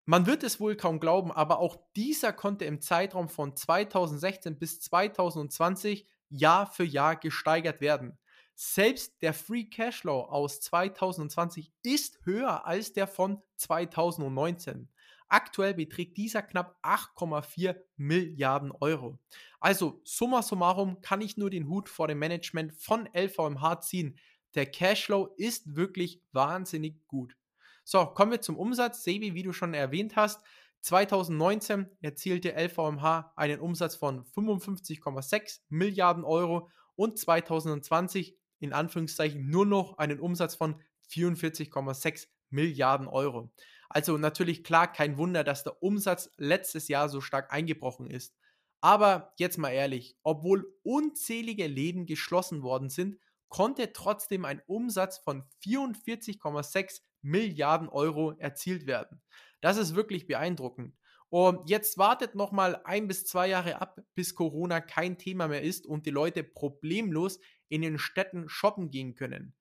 Man 0.05 0.27
wird 0.27 0.45
es 0.45 0.61
wohl 0.61 0.77
kaum 0.77 1.01
glauben, 1.01 1.33
aber 1.33 1.59
auch 1.59 1.77
dieser 1.97 2.33
konnte 2.33 2.65
im 2.65 2.81
Zeitraum 2.81 3.29
von 3.29 3.57
2016 3.57 4.59
bis 4.59 4.81
2020 4.81 6.07
Jahr 6.29 6.67
für 6.71 6.85
Jahr 6.85 7.17
gesteigert 7.17 7.81
werden. 7.81 8.17
Selbst 8.55 9.21
der 9.21 9.35
Free 9.35 9.65
Cashflow 9.65 10.23
aus 10.23 10.61
2020 10.61 11.73
ist 11.83 12.21
höher 12.25 12.67
als 12.67 12.93
der 12.93 13.07
von 13.07 13.43
2019. 13.57 14.89
Aktuell 15.28 15.75
beträgt 15.75 16.16
dieser 16.16 16.42
knapp 16.42 16.78
8,4 16.83 17.76
Milliarden 17.97 18.73
Euro. 18.73 19.18
Also 19.61 20.00
summa 20.04 20.42
summarum 20.42 21.00
kann 21.00 21.21
ich 21.21 21.37
nur 21.37 21.50
den 21.50 21.68
Hut 21.68 21.88
vor 21.88 22.09
dem 22.09 22.18
Management 22.18 22.73
von 22.75 23.09
LVMH 23.12 23.80
ziehen. 23.80 24.18
Der 24.54 24.66
Cashflow 24.66 25.35
ist 25.37 25.76
wirklich 25.76 26.23
wahnsinnig 26.33 27.06
gut. 27.09 27.37
So, 27.85 28.06
kommen 28.06 28.33
wir 28.33 28.40
zum 28.40 28.56
Umsatz. 28.56 29.04
Sebi, 29.04 29.35
wie 29.35 29.42
du 29.42 29.52
schon 29.52 29.75
erwähnt 29.75 30.16
hast, 30.16 30.40
2019 30.80 31.87
erzielte 32.00 32.54
LVMH 32.56 33.33
einen 33.37 33.61
Umsatz 33.61 33.97
von 33.97 34.25
55,6 34.25 35.61
Milliarden 35.68 36.25
Euro 36.25 36.68
und 36.95 37.18
2020 37.18 38.37
in 38.61 38.73
Anführungszeichen 38.73 39.49
nur 39.49 39.66
noch 39.66 39.99
einen 39.99 40.21
Umsatz 40.21 40.54
von 40.54 40.80
44,6 41.11 42.28
Milliarden 42.50 43.09
Euro. 43.09 43.50
Also 43.88 44.19
natürlich 44.19 44.64
klar, 44.64 44.93
kein 44.93 45.19
Wunder, 45.19 45.45
dass 45.45 45.64
der 45.64 45.83
Umsatz 45.83 46.31
letztes 46.37 46.88
Jahr 46.88 47.09
so 47.09 47.21
stark 47.21 47.52
eingebrochen 47.52 48.09
ist. 48.11 48.35
Aber 48.81 49.33
jetzt 49.38 49.59
mal 49.59 49.71
ehrlich, 49.71 50.16
obwohl 50.23 50.73
unzählige 50.83 51.66
Läden 51.66 52.07
geschlossen 52.07 52.62
worden 52.62 52.88
sind, 52.88 53.19
konnte 53.49 53.93
trotzdem 53.93 54.45
ein 54.45 54.62
Umsatz 54.66 55.19
von 55.19 55.45
44,6 55.64 57.00
Milliarden 57.23 57.88
Euro 57.88 58.33
erzielt 58.38 58.87
werden. 58.87 59.23
Das 59.61 59.76
ist 59.76 59.97
wirklich 59.97 60.26
beeindruckend. 60.26 60.95
Und 61.28 61.69
jetzt 61.69 61.99
wartet 61.99 62.35
noch 62.35 62.52
mal 62.52 62.81
ein 62.85 63.09
bis 63.09 63.25
zwei 63.25 63.49
Jahre 63.49 63.81
ab, 63.81 64.00
bis 64.14 64.35
Corona 64.35 64.81
kein 64.81 65.19
Thema 65.19 65.49
mehr 65.49 65.62
ist 65.62 65.87
und 65.87 66.07
die 66.07 66.11
Leute 66.11 66.45
problemlos 66.45 67.40
in 67.69 67.83
den 67.83 67.99
Städten 67.99 68.49
shoppen 68.49 68.90
gehen 68.90 69.14
können 69.14 69.55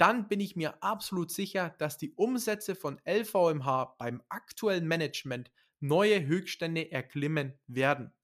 dann 0.00 0.28
bin 0.28 0.40
ich 0.40 0.56
mir 0.56 0.82
absolut 0.82 1.30
sicher, 1.30 1.74
dass 1.78 1.98
die 1.98 2.14
Umsätze 2.14 2.74
von 2.74 2.98
LVMH 3.06 3.96
beim 3.98 4.22
aktuellen 4.30 4.88
Management 4.88 5.50
neue 5.78 6.26
Höchststände 6.26 6.90
erklimmen 6.90 7.58
werden. 7.66 8.14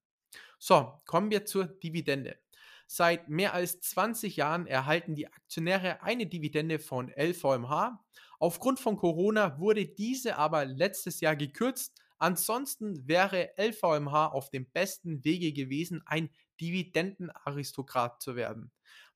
So, 0.57 0.99
kommen 1.05 1.29
wir 1.29 1.45
zur 1.45 1.65
Dividende. 1.65 2.39
Seit 2.87 3.29
mehr 3.29 3.53
als 3.53 3.79
20 3.81 4.37
Jahren 4.37 4.65
erhalten 4.65 5.13
die 5.13 5.27
Aktionäre 5.27 6.01
eine 6.01 6.25
Dividende 6.25 6.79
von 6.79 7.11
LVMH. 7.15 8.03
Aufgrund 8.39 8.79
von 8.79 8.97
Corona 8.97 9.59
wurde 9.59 9.85
diese 9.85 10.37
aber 10.37 10.65
letztes 10.65 11.19
Jahr 11.19 11.35
gekürzt. 11.35 12.01
Ansonsten 12.17 13.07
wäre 13.07 13.51
LVMH 13.57 14.29
auf 14.29 14.49
dem 14.49 14.65
besten 14.71 15.23
Wege 15.23 15.53
gewesen, 15.53 16.01
ein 16.07 16.31
Dividendenaristokrat 16.59 18.19
zu 18.19 18.35
werden. 18.35 18.71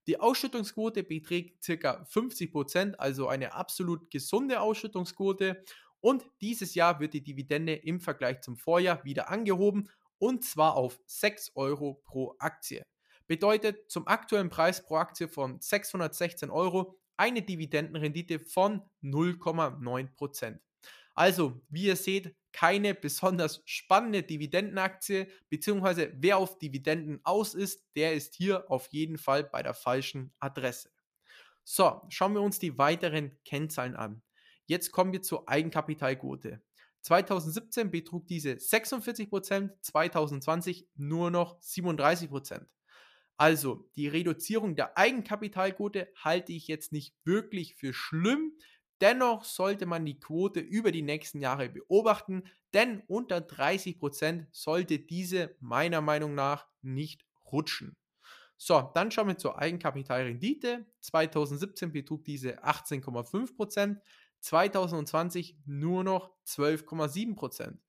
Die 0.08 0.20
Ausschüttungsquote 0.20 1.04
beträgt 1.04 1.66
ca. 1.66 2.04
50%, 2.04 2.96
also 2.96 3.28
eine 3.28 3.54
absolut 3.54 4.10
gesunde 4.10 4.60
Ausschüttungsquote. 4.60 5.64
Und 6.00 6.26
dieses 6.42 6.74
Jahr 6.74 7.00
wird 7.00 7.14
die 7.14 7.24
Dividende 7.24 7.74
im 7.76 8.00
Vergleich 8.00 8.42
zum 8.42 8.58
Vorjahr 8.58 9.04
wieder 9.04 9.30
angehoben 9.30 9.90
und 10.18 10.44
zwar 10.44 10.76
auf 10.76 11.00
6 11.06 11.52
Euro 11.56 12.02
pro 12.04 12.36
Aktie. 12.40 12.86
Bedeutet 13.28 13.90
zum 13.90 14.08
aktuellen 14.08 14.50
Preis 14.50 14.84
pro 14.84 14.96
Aktie 14.96 15.28
von 15.28 15.60
616 15.60 16.50
Euro 16.50 16.96
eine 17.18 17.42
Dividendenrendite 17.42 18.40
von 18.40 18.82
0,9%. 19.04 20.60
Also, 21.14 21.62
wie 21.70 21.86
ihr 21.86 21.96
seht, 21.96 22.36
keine 22.54 22.94
besonders 22.94 23.62
spannende 23.66 24.24
Dividendenaktie, 24.24 25.28
beziehungsweise 25.50 26.12
wer 26.16 26.38
auf 26.38 26.58
Dividenden 26.60 27.20
aus 27.24 27.54
ist, 27.54 27.86
der 27.96 28.14
ist 28.14 28.36
hier 28.36 28.70
auf 28.70 28.88
jeden 28.92 29.18
Fall 29.18 29.44
bei 29.44 29.64
der 29.64 29.74
falschen 29.74 30.34
Adresse. 30.40 30.90
So, 31.64 32.02
schauen 32.10 32.34
wir 32.34 32.42
uns 32.42 32.60
die 32.60 32.78
weiteren 32.78 33.38
Kennzahlen 33.46 33.96
an. 33.96 34.22
Jetzt 34.66 34.92
kommen 34.92 35.14
wir 35.14 35.22
zur 35.22 35.48
Eigenkapitalquote. 35.48 36.62
2017 37.02 37.92
betrug 37.92 38.28
diese 38.28 38.52
46%, 38.52 39.72
2020 39.82 40.88
nur 40.96 41.32
noch 41.32 41.60
37%. 41.62 42.66
Also 43.38 43.90
die 43.96 44.08
Reduzierung 44.08 44.76
der 44.76 44.98
Eigenkapitalquote 44.98 46.12
halte 46.16 46.54
ich 46.54 46.68
jetzt 46.68 46.92
nicht 46.92 47.16
wirklich 47.26 47.76
für 47.76 47.92
schlimm, 47.92 48.54
Dennoch 49.02 49.44
sollte 49.44 49.88
man 49.88 50.06
die 50.06 50.20
Quote 50.20 50.60
über 50.60 50.92
die 50.92 51.02
nächsten 51.02 51.42
Jahre 51.42 51.70
beobachten, 51.70 52.44
denn 52.74 53.02
unter 53.08 53.38
30% 53.38 54.46
sollte 54.52 55.00
diese 55.00 55.56
meiner 55.60 56.02
Meinung 56.02 56.36
nach 56.36 56.68
nicht 56.82 57.26
rutschen. 57.52 57.98
So, 58.58 58.92
dann 58.94 59.10
schauen 59.10 59.28
wir 59.28 59.38
zur 59.38 59.58
Eigenkapitalrendite. 59.58 60.86
2017 61.00 61.92
betrug 61.92 62.24
diese 62.24 62.64
18,5%, 62.64 63.98
2020 64.40 65.58
nur 65.66 66.04
noch 66.04 66.32
12,7%. 66.46 67.80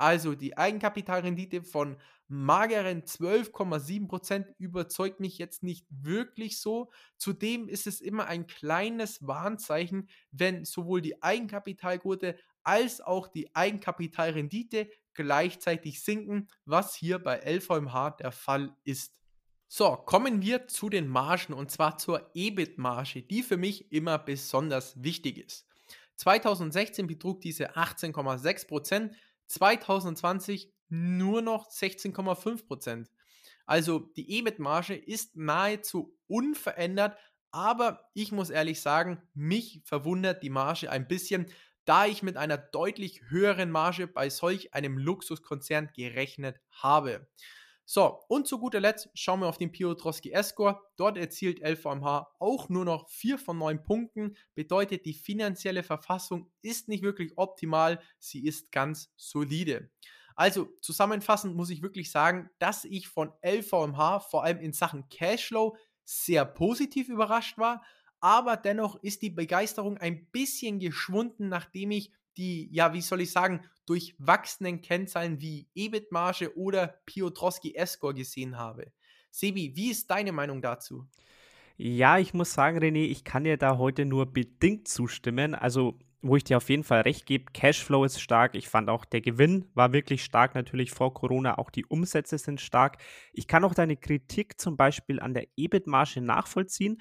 Also 0.00 0.34
die 0.34 0.56
Eigenkapitalrendite 0.56 1.62
von 1.62 1.98
mageren 2.26 3.02
12,7% 3.02 4.46
überzeugt 4.56 5.20
mich 5.20 5.36
jetzt 5.36 5.62
nicht 5.62 5.84
wirklich 5.90 6.58
so. 6.58 6.90
Zudem 7.18 7.68
ist 7.68 7.86
es 7.86 8.00
immer 8.00 8.24
ein 8.24 8.46
kleines 8.46 9.26
Warnzeichen, 9.26 10.08
wenn 10.30 10.64
sowohl 10.64 11.02
die 11.02 11.22
Eigenkapitalquote 11.22 12.38
als 12.62 13.02
auch 13.02 13.28
die 13.28 13.54
Eigenkapitalrendite 13.54 14.88
gleichzeitig 15.12 16.02
sinken, 16.02 16.48
was 16.64 16.94
hier 16.94 17.18
bei 17.18 17.38
LVMH 17.40 18.12
der 18.20 18.32
Fall 18.32 18.74
ist. 18.84 19.12
So, 19.68 19.96
kommen 19.96 20.40
wir 20.40 20.66
zu 20.66 20.88
den 20.88 21.08
Margen 21.08 21.52
und 21.52 21.70
zwar 21.70 21.98
zur 21.98 22.30
EBIT-Marge, 22.32 23.20
die 23.20 23.42
für 23.42 23.58
mich 23.58 23.92
immer 23.92 24.16
besonders 24.18 25.02
wichtig 25.02 25.36
ist. 25.36 25.66
2016 26.16 27.06
betrug 27.06 27.40
diese 27.40 27.76
18,6%, 27.76 29.10
2020 29.50 30.72
nur 30.88 31.42
noch 31.42 31.70
16,5 31.70 32.66
Prozent. 32.66 33.10
Also 33.66 34.00
die 34.16 34.38
EBIT-Marge 34.38 34.94
ist 34.94 35.36
nahezu 35.36 36.16
unverändert, 36.26 37.16
aber 37.52 38.08
ich 38.14 38.32
muss 38.32 38.50
ehrlich 38.50 38.80
sagen, 38.80 39.22
mich 39.34 39.82
verwundert 39.84 40.42
die 40.42 40.50
Marge 40.50 40.90
ein 40.90 41.08
bisschen, 41.08 41.46
da 41.84 42.06
ich 42.06 42.22
mit 42.22 42.36
einer 42.36 42.58
deutlich 42.58 43.22
höheren 43.28 43.70
Marge 43.70 44.06
bei 44.06 44.30
solch 44.30 44.74
einem 44.74 44.98
Luxuskonzern 44.98 45.90
gerechnet 45.94 46.60
habe. 46.70 47.28
So, 47.92 48.20
und 48.28 48.46
zu 48.46 48.60
guter 48.60 48.78
Letzt 48.78 49.10
schauen 49.14 49.40
wir 49.40 49.48
auf 49.48 49.58
den 49.58 49.72
Piotrowski 49.72 50.30
S-Score. 50.30 50.80
Dort 50.94 51.18
erzielt 51.18 51.58
LVMH 51.58 52.36
auch 52.38 52.68
nur 52.68 52.84
noch 52.84 53.08
4 53.08 53.36
von 53.36 53.58
9 53.58 53.82
Punkten. 53.82 54.36
Bedeutet, 54.54 55.06
die 55.06 55.12
finanzielle 55.12 55.82
Verfassung 55.82 56.52
ist 56.62 56.86
nicht 56.86 57.02
wirklich 57.02 57.32
optimal, 57.36 58.00
sie 58.20 58.46
ist 58.46 58.70
ganz 58.70 59.12
solide. 59.16 59.90
Also 60.36 60.68
zusammenfassend 60.80 61.56
muss 61.56 61.70
ich 61.70 61.82
wirklich 61.82 62.12
sagen, 62.12 62.48
dass 62.60 62.84
ich 62.84 63.08
von 63.08 63.32
LVMH 63.44 64.20
vor 64.20 64.44
allem 64.44 64.60
in 64.60 64.72
Sachen 64.72 65.08
Cashflow 65.08 65.76
sehr 66.04 66.44
positiv 66.44 67.08
überrascht 67.08 67.58
war, 67.58 67.82
aber 68.20 68.56
dennoch 68.56 69.02
ist 69.02 69.20
die 69.22 69.30
Begeisterung 69.30 69.98
ein 69.98 70.26
bisschen 70.26 70.78
geschwunden, 70.78 71.48
nachdem 71.48 71.90
ich 71.90 72.12
die, 72.40 72.68
ja, 72.72 72.94
wie 72.94 73.02
soll 73.02 73.20
ich 73.20 73.30
sagen, 73.30 73.60
durchwachsenen 73.86 74.80
Kennzahlen 74.80 75.40
wie 75.40 75.68
EBIT-Marge 75.74 76.56
oder 76.56 77.00
Piotrowski 77.04 77.74
S-Score 77.74 78.14
gesehen 78.14 78.56
habe. 78.56 78.92
Sebi, 79.30 79.76
wie 79.76 79.90
ist 79.90 80.10
deine 80.10 80.32
Meinung 80.32 80.62
dazu? 80.62 81.06
Ja, 81.76 82.18
ich 82.18 82.34
muss 82.34 82.52
sagen, 82.52 82.78
René, 82.78 83.04
ich 83.04 83.24
kann 83.24 83.44
dir 83.44 83.56
da 83.56 83.78
heute 83.78 84.04
nur 84.06 84.26
bedingt 84.32 84.88
zustimmen. 84.88 85.54
Also 85.54 85.98
wo 86.22 86.36
ich 86.36 86.44
dir 86.44 86.58
auf 86.58 86.68
jeden 86.68 86.84
Fall 86.84 87.00
recht 87.02 87.24
gebe, 87.24 87.50
Cashflow 87.52 88.04
ist 88.04 88.20
stark. 88.20 88.54
Ich 88.54 88.68
fand 88.68 88.90
auch 88.90 89.04
der 89.04 89.20
Gewinn 89.20 89.70
war 89.74 89.92
wirklich 89.92 90.22
stark, 90.22 90.54
natürlich 90.54 90.90
vor 90.90 91.14
Corona. 91.14 91.58
Auch 91.58 91.70
die 91.70 91.86
Umsätze 91.86 92.36
sind 92.36 92.60
stark. 92.60 92.98
Ich 93.32 93.46
kann 93.46 93.64
auch 93.64 93.74
deine 93.74 93.96
Kritik 93.96 94.60
zum 94.60 94.76
Beispiel 94.76 95.20
an 95.20 95.32
der 95.32 95.46
EBIT-Marge 95.56 96.20
nachvollziehen, 96.20 96.98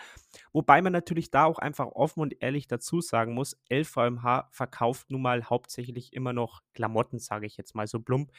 wobei 0.53 0.81
man 0.81 0.93
natürlich 0.93 1.31
da 1.31 1.45
auch 1.45 1.59
einfach 1.59 1.87
offen 1.87 2.21
und 2.21 2.41
ehrlich 2.41 2.67
dazu 2.67 3.01
sagen 3.01 3.33
muss, 3.33 3.57
LVMH 3.69 4.49
verkauft 4.51 5.11
nun 5.11 5.21
mal 5.21 5.43
hauptsächlich 5.43 6.13
immer 6.13 6.31
noch 6.31 6.61
Klamotten, 6.73 7.19
sage 7.19 7.45
ich 7.45 7.57
jetzt 7.57 7.75
mal 7.75 7.87
so 7.87 7.99
plump. 7.99 8.31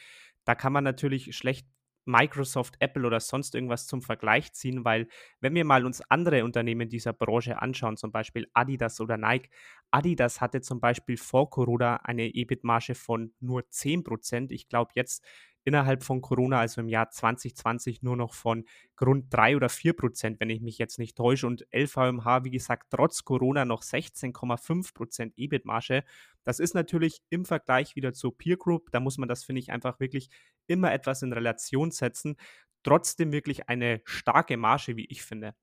Da 0.45 0.55
kann 0.55 0.73
man 0.73 0.85
natürlich 0.85 1.37
schlecht 1.37 1.67
Microsoft, 2.11 2.77
Apple 2.81 3.07
oder 3.07 3.21
sonst 3.21 3.55
irgendwas 3.55 3.87
zum 3.87 4.03
Vergleich 4.03 4.53
ziehen, 4.53 4.85
weil 4.85 5.09
wenn 5.41 5.55
wir 5.55 5.65
mal 5.65 5.87
uns 5.87 6.03
andere 6.11 6.45
Unternehmen 6.45 6.89
dieser 6.89 7.13
Branche 7.13 7.61
anschauen, 7.63 7.97
zum 7.97 8.13
Beispiel 8.13 8.49
Adidas 8.53 9.01
oder 9.01 9.17
Nike, 9.17 9.51
Adidas 9.91 10.41
hatte 10.41 10.61
zum 10.61 10.81
Beispiel 10.81 11.17
vor 11.17 11.51
Corona 11.51 11.97
eine 11.97 12.35
EBIT-Marge 12.35 12.95
von 12.95 13.33
nur 13.41 13.63
10%. 13.71 14.53
Ich 14.53 14.69
glaube, 14.69 14.93
jetzt 14.95 15.25
innerhalb 15.65 16.03
von 16.03 16.21
Corona, 16.21 16.61
also 16.61 16.81
im 16.81 16.89
Jahr 16.89 17.11
2020, 17.11 18.03
nur 18.03 18.17
noch 18.17 18.35
von 18.35 18.65
rund 19.01 19.27
3 19.31 19.57
oder 19.57 19.69
4 19.69 19.93
Prozent, 19.95 20.41
wenn 20.41 20.51
ich 20.51 20.61
mich 20.61 20.79
jetzt 20.79 20.99
nicht 20.99 21.17
täusche. 21.17 21.47
Und 21.47 21.67
LVMH, 21.73 22.45
wie 22.45 22.51
gesagt, 22.51 22.87
trotz 22.91 23.25
Corona 23.25 23.65
noch 23.65 23.83
16,5 23.83 24.95
Prozent 24.95 25.35
EBIT-Marge. 25.37 26.05
Das 26.45 26.61
ist 26.61 26.75
natürlich 26.75 27.23
im 27.31 27.45
Vergleich 27.45 27.97
wieder 27.97 28.13
zur 28.13 28.37
Peer 28.37 28.57
Group. 28.57 28.91
Da 28.91 29.01
muss 29.01 29.19
man 29.19 29.29
das, 29.29 29.45
finde 29.45 29.61
ich, 29.61 29.71
einfach 29.71 30.01
wirklich 30.01 30.31
immer 30.67 30.93
etwas 30.93 31.23
in 31.23 31.33
Relation 31.33 31.91
setzen. 31.91 32.37
Trotzdem 32.83 33.33
wirklich 33.33 33.69
eine 33.69 34.01
starke 34.05 34.57
Marge, 34.57 34.97
wie 34.97 35.07
ich 35.07 35.23
finde. 35.23 35.55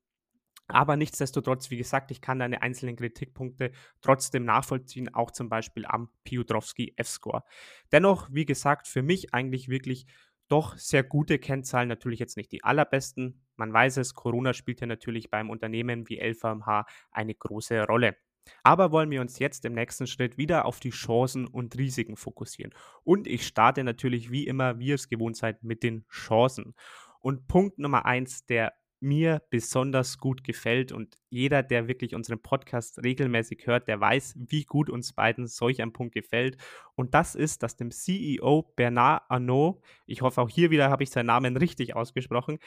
Aber 0.68 0.98
nichtsdestotrotz, 0.98 1.72
wie 1.72 1.78
gesagt, 1.78 2.12
ich 2.12 2.20
kann 2.20 2.40
deine 2.40 2.62
einzelnen 2.62 2.98
Kritikpunkte 2.98 3.72
trotzdem 4.02 4.44
nachvollziehen, 4.44 5.14
auch 5.14 5.32
zum 5.32 5.48
Beispiel 5.50 5.86
am 5.86 6.10
Piotrowski 6.24 6.94
F-Score. 6.98 7.44
Dennoch, 7.92 8.28
wie 8.32 8.46
gesagt, 8.46 8.88
für 8.88 9.02
mich 9.02 9.34
eigentlich 9.34 9.70
wirklich 9.70 10.06
doch 10.50 10.78
sehr 10.78 11.04
gute 11.04 11.40
Kennzahlen, 11.40 11.90
natürlich 11.90 12.20
jetzt 12.20 12.38
nicht 12.38 12.52
die 12.52 12.64
allerbesten. 12.64 13.46
Man 13.56 13.72
weiß 13.74 13.98
es, 13.98 14.14
Corona 14.14 14.54
spielt 14.54 14.82
ja 14.82 14.88
natürlich 14.88 15.30
beim 15.30 15.50
Unternehmen 15.50 16.08
wie 16.10 16.20
LVMH 16.20 16.86
eine 17.12 17.36
große 17.36 17.86
Rolle. 17.86 18.16
Aber 18.64 18.92
wollen 18.92 19.12
wir 19.12 19.20
uns 19.20 19.40
jetzt 19.40 19.66
im 19.66 19.74
nächsten 19.74 20.08
Schritt 20.08 20.38
wieder 20.38 20.66
auf 20.66 20.80
die 20.80 20.92
Chancen 20.92 21.48
und 21.48 21.78
Risiken 21.78 22.16
fokussieren. 22.16 22.74
Und 23.04 23.28
ich 23.28 23.46
starte 23.46 23.84
natürlich 23.84 24.32
wie 24.32 24.48
immer, 24.48 24.80
wie 24.80 24.88
ihr 24.88 24.96
es 24.96 25.10
gewohnt 25.10 25.36
seid, 25.36 25.64
mit 25.64 25.84
den 25.84 26.06
Chancen. 26.10 26.76
Und 27.20 27.48
Punkt 27.48 27.78
Nummer 27.78 28.06
eins, 28.06 28.46
der 28.46 28.74
mir 29.00 29.42
besonders 29.50 30.18
gut 30.18 30.44
gefällt 30.44 30.92
und 30.92 31.18
jeder, 31.30 31.64
der 31.64 31.88
wirklich 31.88 32.16
unseren 32.16 32.42
Podcast 32.42 33.04
regelmäßig 33.04 33.68
hört, 33.68 33.88
der 33.88 34.00
weiß, 34.00 34.36
wie 34.38 34.64
gut 34.64 34.90
uns 34.90 35.14
beiden 35.14 35.48
solch 35.48 35.82
ein 35.82 35.94
Punkt 35.94 36.14
gefällt. 36.14 36.58
Und 36.96 37.14
das 37.14 37.36
ist, 37.36 37.64
dass 37.64 37.76
dem 37.76 37.92
CEO 37.92 38.74
Bernard 38.76 39.24
Arnault, 39.30 39.80
ich 40.06 40.22
hoffe 40.22 40.42
auch 40.42 40.50
hier 40.50 40.72
wieder 40.72 40.90
habe 40.90 41.04
ich 41.04 41.12
seinen 41.12 41.28
Namen 41.28 41.58
richtig 41.58 41.96
ausgesprochen, 41.96 42.60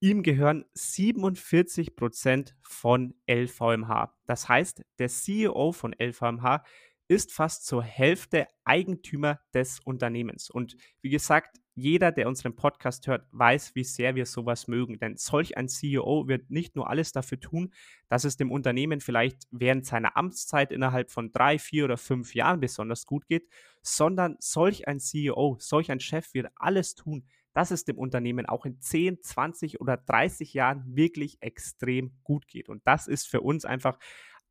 ihm 0.00 0.22
gehören 0.22 0.64
47 0.74 1.96
Prozent 1.96 2.54
von 2.62 3.14
LVMH. 3.28 4.14
Das 4.26 4.48
heißt, 4.48 4.82
der 4.98 5.08
CEO 5.08 5.72
von 5.72 5.94
LVMH 5.98 6.62
ist 7.08 7.32
fast 7.32 7.64
zur 7.64 7.82
Hälfte 7.82 8.46
Eigentümer 8.64 9.40
des 9.54 9.80
Unternehmens. 9.80 10.50
Und 10.50 10.76
wie 11.00 11.08
gesagt, 11.08 11.56
jeder, 11.78 12.10
der 12.10 12.26
unseren 12.26 12.56
Podcast 12.56 13.06
hört, 13.06 13.26
weiß, 13.30 13.74
wie 13.74 13.84
sehr 13.84 14.14
wir 14.14 14.26
sowas 14.26 14.66
mögen. 14.66 14.98
Denn 14.98 15.16
solch 15.16 15.56
ein 15.56 15.68
CEO 15.68 16.26
wird 16.26 16.50
nicht 16.50 16.74
nur 16.74 16.90
alles 16.90 17.12
dafür 17.12 17.38
tun, 17.38 17.72
dass 18.08 18.24
es 18.24 18.36
dem 18.36 18.50
Unternehmen 18.50 19.00
vielleicht 19.00 19.46
während 19.50 19.86
seiner 19.86 20.16
Amtszeit 20.16 20.72
innerhalb 20.72 21.10
von 21.10 21.30
drei, 21.30 21.58
vier 21.58 21.84
oder 21.84 21.96
fünf 21.96 22.34
Jahren 22.34 22.60
besonders 22.60 23.06
gut 23.06 23.26
geht, 23.26 23.48
sondern 23.82 24.36
solch 24.40 24.88
ein 24.88 24.98
CEO, 24.98 25.56
solch 25.60 25.90
ein 25.90 26.00
Chef 26.00 26.34
wird 26.34 26.48
alles 26.56 26.94
tun, 26.96 27.24
dass 27.52 27.70
es 27.70 27.84
dem 27.84 27.96
Unternehmen 27.96 28.46
auch 28.46 28.66
in 28.66 28.80
10, 28.80 29.22
20 29.22 29.80
oder 29.80 29.96
30 29.96 30.54
Jahren 30.54 30.84
wirklich 30.96 31.38
extrem 31.40 32.12
gut 32.24 32.48
geht. 32.48 32.68
Und 32.68 32.82
das 32.86 33.06
ist 33.06 33.26
für 33.26 33.40
uns 33.40 33.64
einfach 33.64 33.98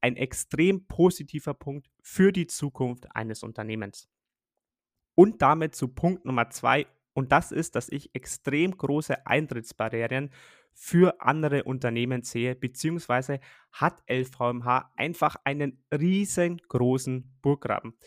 ein 0.01 0.15
extrem 0.15 0.87
positiver 0.87 1.53
Punkt 1.53 1.89
für 2.01 2.31
die 2.31 2.47
Zukunft 2.47 3.13
eines 3.15 3.43
Unternehmens. 3.43 4.09
Und 5.15 5.41
damit 5.41 5.75
zu 5.75 5.87
Punkt 5.87 6.25
Nummer 6.25 6.49
zwei 6.51 6.85
und 7.17 7.31
das 7.31 7.51
ist, 7.51 7.75
dass 7.75 7.89
ich 7.89 8.13
extrem 8.13 8.77
große 8.77 9.25
Eintrittsbarrieren 9.25 10.29
für 10.71 11.19
andere 11.19 11.63
Unternehmen 11.63 12.21
sehe, 12.21 12.53
beziehungsweise 12.53 13.39
hat 13.71 14.03
LVMH 14.07 14.91
einfach 14.95 15.35
einen 15.43 15.83
riesengroßen 15.91 17.39
Burggraben. 17.41 17.97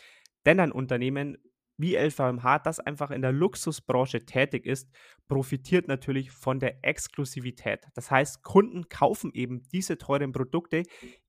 Denn 0.46 0.60
ein 0.60 0.70
Unternehmen 0.70 1.38
wie 1.80 1.96
LVMH, 1.96 2.60
das 2.60 2.80
einfach 2.80 3.10
in 3.10 3.22
der 3.22 3.32
Luxusbranche 3.32 4.24
tätig 4.24 4.66
ist, 4.66 4.90
profitiert 5.28 5.88
natürlich 5.88 6.30
von 6.30 6.60
der 6.60 6.84
Exklusivität. 6.84 7.86
Das 7.94 8.10
heißt, 8.10 8.42
Kunden 8.42 8.88
kaufen 8.88 9.32
eben 9.32 9.62
diese 9.72 9.96
teuren 9.96 10.32
Produkte, 10.32 10.82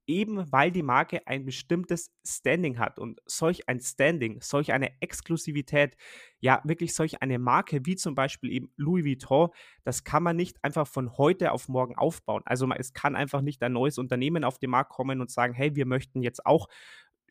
eben 0.07 0.51
weil 0.51 0.71
die 0.71 0.83
Marke 0.83 1.25
ein 1.25 1.45
bestimmtes 1.45 2.11
Standing 2.25 2.79
hat. 2.79 2.99
Und 2.99 3.21
solch 3.25 3.69
ein 3.69 3.79
Standing, 3.79 4.41
solch 4.41 4.73
eine 4.73 4.91
Exklusivität, 5.01 5.95
ja 6.39 6.61
wirklich 6.63 6.93
solch 6.93 7.21
eine 7.21 7.39
Marke 7.39 7.85
wie 7.85 7.95
zum 7.95 8.15
Beispiel 8.15 8.51
eben 8.51 8.73
Louis 8.75 9.05
Vuitton, 9.05 9.49
das 9.83 10.03
kann 10.03 10.23
man 10.23 10.35
nicht 10.35 10.63
einfach 10.63 10.87
von 10.87 11.17
heute 11.17 11.51
auf 11.51 11.69
morgen 11.69 11.95
aufbauen. 11.95 12.41
Also 12.45 12.69
es 12.71 12.93
kann 12.93 13.15
einfach 13.15 13.41
nicht 13.41 13.63
ein 13.63 13.73
neues 13.73 13.97
Unternehmen 13.97 14.43
auf 14.43 14.59
den 14.59 14.71
Markt 14.71 14.91
kommen 14.91 15.21
und 15.21 15.31
sagen, 15.31 15.53
hey, 15.53 15.75
wir 15.75 15.85
möchten 15.85 16.21
jetzt 16.21 16.45
auch 16.45 16.67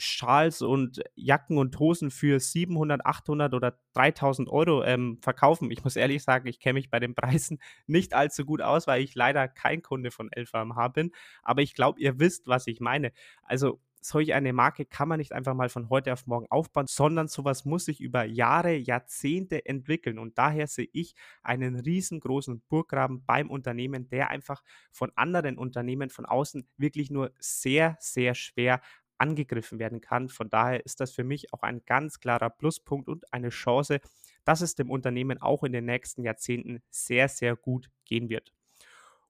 Schals 0.00 0.62
und 0.62 1.02
Jacken 1.14 1.58
und 1.58 1.78
Hosen 1.78 2.10
für 2.10 2.40
700, 2.40 3.04
800 3.04 3.54
oder 3.54 3.78
3000 3.94 4.48
Euro 4.48 4.82
ähm, 4.82 5.18
verkaufen. 5.20 5.70
Ich 5.70 5.84
muss 5.84 5.96
ehrlich 5.96 6.22
sagen, 6.22 6.48
ich 6.48 6.58
kenne 6.60 6.74
mich 6.74 6.90
bei 6.90 7.00
den 7.00 7.14
Preisen 7.14 7.58
nicht 7.86 8.14
allzu 8.14 8.44
gut 8.44 8.62
aus, 8.62 8.86
weil 8.86 9.02
ich 9.02 9.14
leider 9.14 9.48
kein 9.48 9.82
Kunde 9.82 10.10
von 10.10 10.30
LVMH 10.34 10.88
bin. 10.88 11.12
Aber 11.42 11.62
ich 11.62 11.74
glaube, 11.74 12.00
ihr 12.00 12.18
wisst, 12.18 12.46
was 12.46 12.66
ich 12.66 12.80
meine. 12.80 13.12
Also 13.42 13.80
solch 14.00 14.32
eine 14.32 14.52
Marke 14.52 14.86
kann 14.86 15.08
man 15.08 15.18
nicht 15.18 15.32
einfach 15.32 15.54
mal 15.54 15.68
von 15.68 15.90
heute 15.90 16.12
auf 16.12 16.26
morgen 16.26 16.46
aufbauen, 16.50 16.86
sondern 16.86 17.28
sowas 17.28 17.64
muss 17.64 17.84
sich 17.84 18.00
über 18.00 18.24
Jahre, 18.24 18.74
Jahrzehnte 18.74 19.66
entwickeln. 19.66 20.18
Und 20.18 20.38
daher 20.38 20.66
sehe 20.66 20.88
ich 20.92 21.14
einen 21.42 21.76
riesengroßen 21.76 22.62
Burggraben 22.68 23.24
beim 23.24 23.50
Unternehmen, 23.50 24.08
der 24.08 24.30
einfach 24.30 24.62
von 24.90 25.12
anderen 25.16 25.58
Unternehmen 25.58 26.10
von 26.10 26.24
außen 26.24 26.66
wirklich 26.76 27.10
nur 27.10 27.32
sehr, 27.38 27.96
sehr 28.00 28.34
schwer 28.34 28.80
angegriffen 29.20 29.78
werden 29.78 30.00
kann. 30.00 30.28
Von 30.28 30.50
daher 30.50 30.84
ist 30.84 31.00
das 31.00 31.12
für 31.12 31.24
mich 31.24 31.52
auch 31.52 31.62
ein 31.62 31.82
ganz 31.86 32.20
klarer 32.20 32.50
Pluspunkt 32.50 33.08
und 33.08 33.32
eine 33.32 33.50
Chance, 33.50 34.00
dass 34.44 34.60
es 34.60 34.74
dem 34.74 34.90
Unternehmen 34.90 35.40
auch 35.40 35.62
in 35.64 35.72
den 35.72 35.84
nächsten 35.84 36.22
Jahrzehnten 36.24 36.82
sehr, 36.90 37.28
sehr 37.28 37.56
gut 37.56 37.90
gehen 38.04 38.28
wird. 38.28 38.52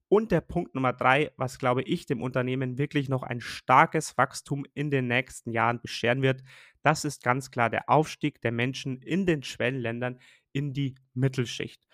Und 0.09 0.33
der 0.33 0.41
Punkt 0.41 0.75
Nummer 0.75 0.93
drei, 0.93 1.31
was 1.37 1.59
glaube 1.59 1.83
ich 1.83 2.05
dem 2.05 2.21
Unternehmen 2.21 2.79
wirklich 2.79 3.09
noch 3.09 3.23
ein 3.23 3.41
starkes 3.41 4.19
Wachstum 4.19 4.67
in 4.75 4.91
den 4.91 5.07
nächsten 5.07 5.53
Jahren 5.53 5.81
bescheren 5.81 6.21
wird, 6.21 6.43
das 6.83 7.05
ist 7.05 7.23
ganz 7.23 7.53
klar 7.53 7.71
der 7.71 7.89
Aufstieg 7.89 8.41
der 8.41 8.51
Menschen 8.51 9.03
in 9.03 9.25
den 9.25 9.45
Schwellenländern 9.45 10.19
in 10.53 10.73
die 10.73 10.97
Mittelschicht. 11.15 11.87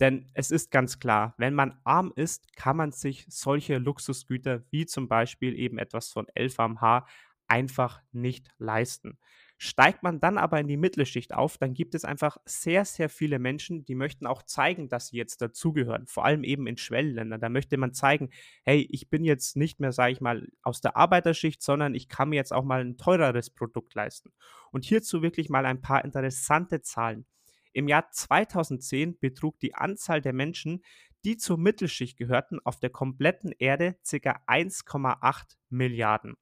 Denn 0.00 0.26
es 0.34 0.50
ist 0.50 0.70
ganz 0.70 0.98
klar, 0.98 1.34
wenn 1.38 1.54
man 1.54 1.78
arm 1.84 2.12
ist, 2.14 2.56
kann 2.56 2.76
man 2.76 2.92
sich 2.92 3.24
solche 3.28 3.78
Luxusgüter 3.78 4.64
wie 4.70 4.84
zum 4.84 5.08
Beispiel 5.08 5.58
eben 5.58 5.78
etwas 5.78 6.10
von 6.10 6.26
LVMH 6.38 7.06
einfach 7.48 8.00
nicht 8.12 8.48
leisten. 8.58 9.18
Steigt 9.58 10.02
man 10.02 10.18
dann 10.18 10.38
aber 10.38 10.58
in 10.58 10.66
die 10.66 10.76
Mittelschicht 10.76 11.34
auf, 11.34 11.56
dann 11.56 11.72
gibt 11.72 11.94
es 11.94 12.04
einfach 12.04 12.36
sehr, 12.44 12.84
sehr 12.84 13.08
viele 13.08 13.38
Menschen, 13.38 13.84
die 13.84 13.94
möchten 13.94 14.26
auch 14.26 14.42
zeigen, 14.42 14.88
dass 14.88 15.08
sie 15.08 15.16
jetzt 15.16 15.40
dazugehören. 15.40 16.08
Vor 16.08 16.24
allem 16.24 16.42
eben 16.42 16.66
in 16.66 16.76
Schwellenländern. 16.76 17.40
Da 17.40 17.48
möchte 17.48 17.76
man 17.76 17.94
zeigen, 17.94 18.30
hey, 18.64 18.88
ich 18.90 19.08
bin 19.08 19.22
jetzt 19.24 19.56
nicht 19.56 19.78
mehr, 19.78 19.92
sage 19.92 20.12
ich 20.12 20.20
mal, 20.20 20.48
aus 20.62 20.80
der 20.80 20.96
Arbeiterschicht, 20.96 21.62
sondern 21.62 21.94
ich 21.94 22.08
kann 22.08 22.30
mir 22.30 22.36
jetzt 22.36 22.52
auch 22.52 22.64
mal 22.64 22.80
ein 22.80 22.96
teureres 22.96 23.50
Produkt 23.50 23.94
leisten. 23.94 24.32
Und 24.72 24.84
hierzu 24.84 25.22
wirklich 25.22 25.48
mal 25.48 25.64
ein 25.64 25.80
paar 25.80 26.04
interessante 26.04 26.80
Zahlen. 26.80 27.24
Im 27.72 27.88
Jahr 27.88 28.10
2010 28.10 29.18
betrug 29.18 29.60
die 29.60 29.74
Anzahl 29.74 30.20
der 30.20 30.32
Menschen, 30.32 30.82
die 31.24 31.36
zur 31.36 31.56
Mittelschicht 31.56 32.18
gehörten, 32.18 32.58
auf 32.64 32.80
der 32.80 32.90
kompletten 32.90 33.52
Erde 33.52 33.96
ca. 34.08 34.40
1,8 34.46 35.56
Milliarden. 35.70 36.34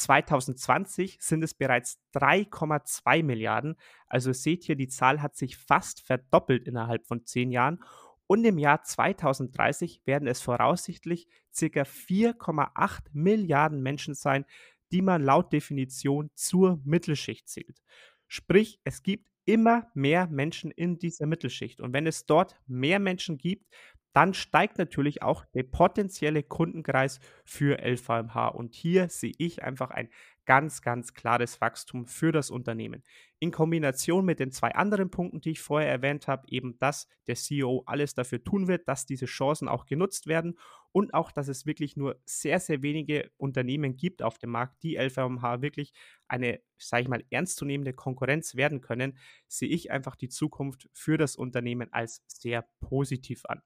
2020 0.00 1.18
sind 1.20 1.44
es 1.44 1.54
bereits 1.54 2.00
3,2 2.14 3.22
Milliarden. 3.22 3.76
Also 4.06 4.32
seht 4.32 4.68
ihr, 4.68 4.76
die 4.76 4.88
Zahl 4.88 5.20
hat 5.20 5.36
sich 5.36 5.56
fast 5.56 6.00
verdoppelt 6.00 6.66
innerhalb 6.66 7.06
von 7.06 7.26
zehn 7.26 7.50
Jahren. 7.50 7.82
Und 8.26 8.44
im 8.44 8.58
Jahr 8.58 8.82
2030 8.82 10.02
werden 10.06 10.26
es 10.26 10.40
voraussichtlich 10.40 11.28
ca. 11.52 11.82
4,8 11.82 13.00
Milliarden 13.12 13.82
Menschen 13.82 14.14
sein, 14.14 14.46
die 14.90 15.02
man 15.02 15.22
laut 15.22 15.52
Definition 15.52 16.30
zur 16.34 16.80
Mittelschicht 16.84 17.48
zählt. 17.48 17.82
Sprich, 18.26 18.80
es 18.84 19.02
gibt 19.02 19.28
immer 19.44 19.90
mehr 19.94 20.28
Menschen 20.28 20.70
in 20.70 20.98
dieser 20.98 21.26
Mittelschicht. 21.26 21.80
Und 21.80 21.92
wenn 21.92 22.06
es 22.06 22.24
dort 22.24 22.56
mehr 22.66 23.00
Menschen 23.00 23.36
gibt, 23.36 23.66
dann 24.12 24.34
steigt 24.34 24.78
natürlich 24.78 25.22
auch 25.22 25.44
der 25.54 25.62
potenzielle 25.62 26.42
Kundenkreis 26.42 27.20
für 27.44 27.78
LVMH. 27.78 28.48
Und 28.48 28.74
hier 28.74 29.08
sehe 29.08 29.32
ich 29.38 29.62
einfach 29.62 29.90
ein 29.90 30.08
ganz, 30.46 30.82
ganz 30.82 31.14
klares 31.14 31.60
Wachstum 31.60 32.06
für 32.06 32.32
das 32.32 32.50
Unternehmen. 32.50 33.04
In 33.38 33.52
Kombination 33.52 34.24
mit 34.24 34.40
den 34.40 34.50
zwei 34.50 34.74
anderen 34.74 35.08
Punkten, 35.08 35.40
die 35.40 35.50
ich 35.50 35.60
vorher 35.60 35.88
erwähnt 35.88 36.26
habe, 36.26 36.48
eben, 36.48 36.76
dass 36.80 37.06
der 37.28 37.36
CEO 37.36 37.84
alles 37.86 38.14
dafür 38.14 38.42
tun 38.42 38.66
wird, 38.66 38.88
dass 38.88 39.06
diese 39.06 39.26
Chancen 39.26 39.68
auch 39.68 39.86
genutzt 39.86 40.26
werden 40.26 40.58
und 40.90 41.14
auch, 41.14 41.30
dass 41.30 41.46
es 41.46 41.66
wirklich 41.66 41.96
nur 41.96 42.20
sehr, 42.24 42.58
sehr 42.58 42.82
wenige 42.82 43.30
Unternehmen 43.36 43.96
gibt 43.96 44.22
auf 44.22 44.38
dem 44.38 44.50
Markt, 44.50 44.82
die 44.82 44.96
LVMH 44.96 45.62
wirklich 45.62 45.92
eine, 46.26 46.60
sage 46.78 47.04
ich 47.04 47.08
mal, 47.08 47.22
ernstzunehmende 47.30 47.92
Konkurrenz 47.92 48.56
werden 48.56 48.80
können, 48.80 49.18
sehe 49.46 49.68
ich 49.68 49.92
einfach 49.92 50.16
die 50.16 50.28
Zukunft 50.28 50.88
für 50.92 51.16
das 51.16 51.36
Unternehmen 51.36 51.92
als 51.92 52.24
sehr 52.26 52.68
positiv 52.80 53.44
an. 53.46 53.62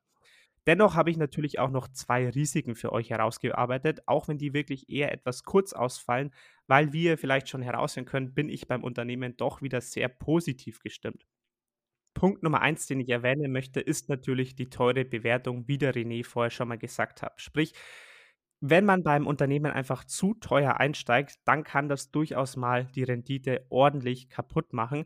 Dennoch 0.66 0.94
habe 0.94 1.10
ich 1.10 1.16
natürlich 1.16 1.58
auch 1.58 1.70
noch 1.70 1.88
zwei 1.88 2.28
Risiken 2.28 2.74
für 2.74 2.92
euch 2.92 3.10
herausgearbeitet, 3.10 4.00
auch 4.06 4.28
wenn 4.28 4.38
die 4.38 4.54
wirklich 4.54 4.88
eher 4.88 5.12
etwas 5.12 5.44
kurz 5.44 5.72
ausfallen, 5.72 6.32
weil 6.66 6.92
wie 6.92 7.04
ihr 7.04 7.18
vielleicht 7.18 7.48
schon 7.48 7.62
heraushören 7.62 8.06
könnt, 8.06 8.34
bin 8.34 8.48
ich 8.48 8.66
beim 8.66 8.82
Unternehmen 8.82 9.36
doch 9.36 9.60
wieder 9.60 9.80
sehr 9.80 10.08
positiv 10.08 10.80
gestimmt. 10.80 11.26
Punkt 12.14 12.42
Nummer 12.42 12.62
eins, 12.62 12.86
den 12.86 13.00
ich 13.00 13.08
erwähnen 13.10 13.52
möchte, 13.52 13.80
ist 13.80 14.08
natürlich 14.08 14.54
die 14.54 14.70
teure 14.70 15.04
Bewertung, 15.04 15.68
wie 15.68 15.78
der 15.78 15.94
René 15.94 16.24
vorher 16.24 16.50
schon 16.50 16.68
mal 16.68 16.78
gesagt 16.78 17.22
hat. 17.22 17.40
Sprich, 17.40 17.74
wenn 18.60 18.86
man 18.86 19.02
beim 19.02 19.26
Unternehmen 19.26 19.72
einfach 19.72 20.04
zu 20.04 20.32
teuer 20.34 20.78
einsteigt, 20.78 21.36
dann 21.44 21.64
kann 21.64 21.88
das 21.88 22.10
durchaus 22.10 22.56
mal 22.56 22.86
die 22.86 23.02
Rendite 23.02 23.66
ordentlich 23.68 24.30
kaputt 24.30 24.72
machen. 24.72 25.04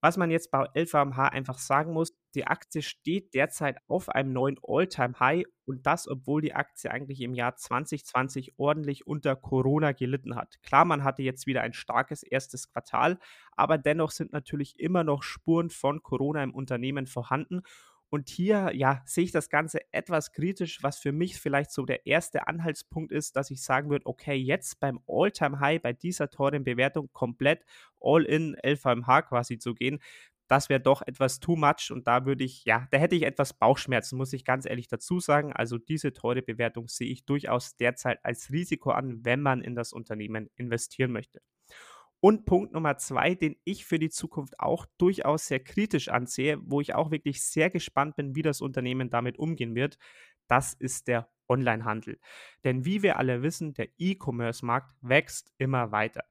Was 0.00 0.16
man 0.16 0.30
jetzt 0.30 0.50
bei 0.52 0.66
LVMH 0.74 1.28
einfach 1.28 1.58
sagen 1.58 1.92
muss, 1.92 2.16
die 2.34 2.46
Aktie 2.46 2.82
steht 2.82 3.34
derzeit 3.34 3.78
auf 3.88 4.08
einem 4.08 4.32
neuen 4.32 4.58
All-Time-High 4.62 5.44
und 5.64 5.86
das, 5.86 6.08
obwohl 6.08 6.42
die 6.42 6.54
Aktie 6.54 6.90
eigentlich 6.90 7.20
im 7.20 7.34
Jahr 7.34 7.56
2020 7.56 8.54
ordentlich 8.56 9.06
unter 9.06 9.36
Corona 9.36 9.92
gelitten 9.92 10.36
hat. 10.36 10.60
Klar, 10.62 10.84
man 10.84 11.04
hatte 11.04 11.22
jetzt 11.22 11.46
wieder 11.46 11.62
ein 11.62 11.72
starkes 11.72 12.22
erstes 12.22 12.70
Quartal, 12.70 13.18
aber 13.52 13.78
dennoch 13.78 14.10
sind 14.10 14.32
natürlich 14.32 14.78
immer 14.78 15.04
noch 15.04 15.22
Spuren 15.22 15.70
von 15.70 16.02
Corona 16.02 16.42
im 16.42 16.54
Unternehmen 16.54 17.06
vorhanden 17.06 17.62
und 18.12 18.28
hier, 18.28 18.72
ja, 18.74 19.02
sehe 19.06 19.22
ich 19.22 19.30
das 19.30 19.48
Ganze 19.48 19.80
etwas 19.92 20.32
kritisch, 20.32 20.82
was 20.82 20.98
für 20.98 21.12
mich 21.12 21.40
vielleicht 21.40 21.70
so 21.70 21.84
der 21.84 22.06
erste 22.06 22.48
Anhaltspunkt 22.48 23.12
ist, 23.12 23.36
dass 23.36 23.52
ich 23.52 23.62
sagen 23.62 23.88
würde, 23.88 24.06
okay, 24.06 24.34
jetzt 24.34 24.80
beim 24.80 24.98
All-Time-High, 25.06 25.80
bei 25.80 25.92
dieser 25.92 26.28
teuren 26.28 26.64
Bewertung 26.64 27.08
komplett 27.12 27.64
all-in 28.00 28.56
LVMH 28.64 29.22
quasi 29.22 29.58
zu 29.58 29.74
gehen, 29.74 30.00
das 30.50 30.68
wäre 30.68 30.80
doch 30.80 31.02
etwas 31.02 31.38
too 31.38 31.54
much 31.54 31.92
und 31.92 32.08
da 32.08 32.26
würde 32.26 32.42
ich, 32.42 32.64
ja, 32.64 32.88
da 32.90 32.98
hätte 32.98 33.14
ich 33.14 33.22
etwas 33.22 33.52
Bauchschmerzen, 33.52 34.16
muss 34.16 34.32
ich 34.32 34.44
ganz 34.44 34.66
ehrlich 34.66 34.88
dazu 34.88 35.20
sagen. 35.20 35.52
Also 35.52 35.78
diese 35.78 36.12
teure 36.12 36.42
Bewertung 36.42 36.88
sehe 36.88 37.08
ich 37.08 37.24
durchaus 37.24 37.76
derzeit 37.76 38.18
als 38.24 38.50
Risiko 38.50 38.90
an, 38.90 39.24
wenn 39.24 39.42
man 39.42 39.60
in 39.60 39.76
das 39.76 39.92
Unternehmen 39.92 40.50
investieren 40.56 41.12
möchte. 41.12 41.40
Und 42.18 42.46
Punkt 42.46 42.72
Nummer 42.72 42.96
zwei, 42.96 43.36
den 43.36 43.56
ich 43.62 43.86
für 43.86 44.00
die 44.00 44.10
Zukunft 44.10 44.58
auch 44.58 44.86
durchaus 44.98 45.46
sehr 45.46 45.60
kritisch 45.60 46.08
ansehe, 46.08 46.58
wo 46.62 46.80
ich 46.80 46.96
auch 46.96 47.12
wirklich 47.12 47.44
sehr 47.44 47.70
gespannt 47.70 48.16
bin, 48.16 48.34
wie 48.34 48.42
das 48.42 48.60
Unternehmen 48.60 49.08
damit 49.08 49.38
umgehen 49.38 49.76
wird, 49.76 49.98
das 50.48 50.74
ist 50.74 51.06
der 51.06 51.30
Onlinehandel. 51.46 52.18
Denn 52.64 52.84
wie 52.84 53.02
wir 53.04 53.20
alle 53.20 53.42
wissen, 53.42 53.72
der 53.74 53.88
E-Commerce-Markt 53.98 54.96
wächst 55.00 55.52
immer 55.58 55.92
weiter. 55.92 56.24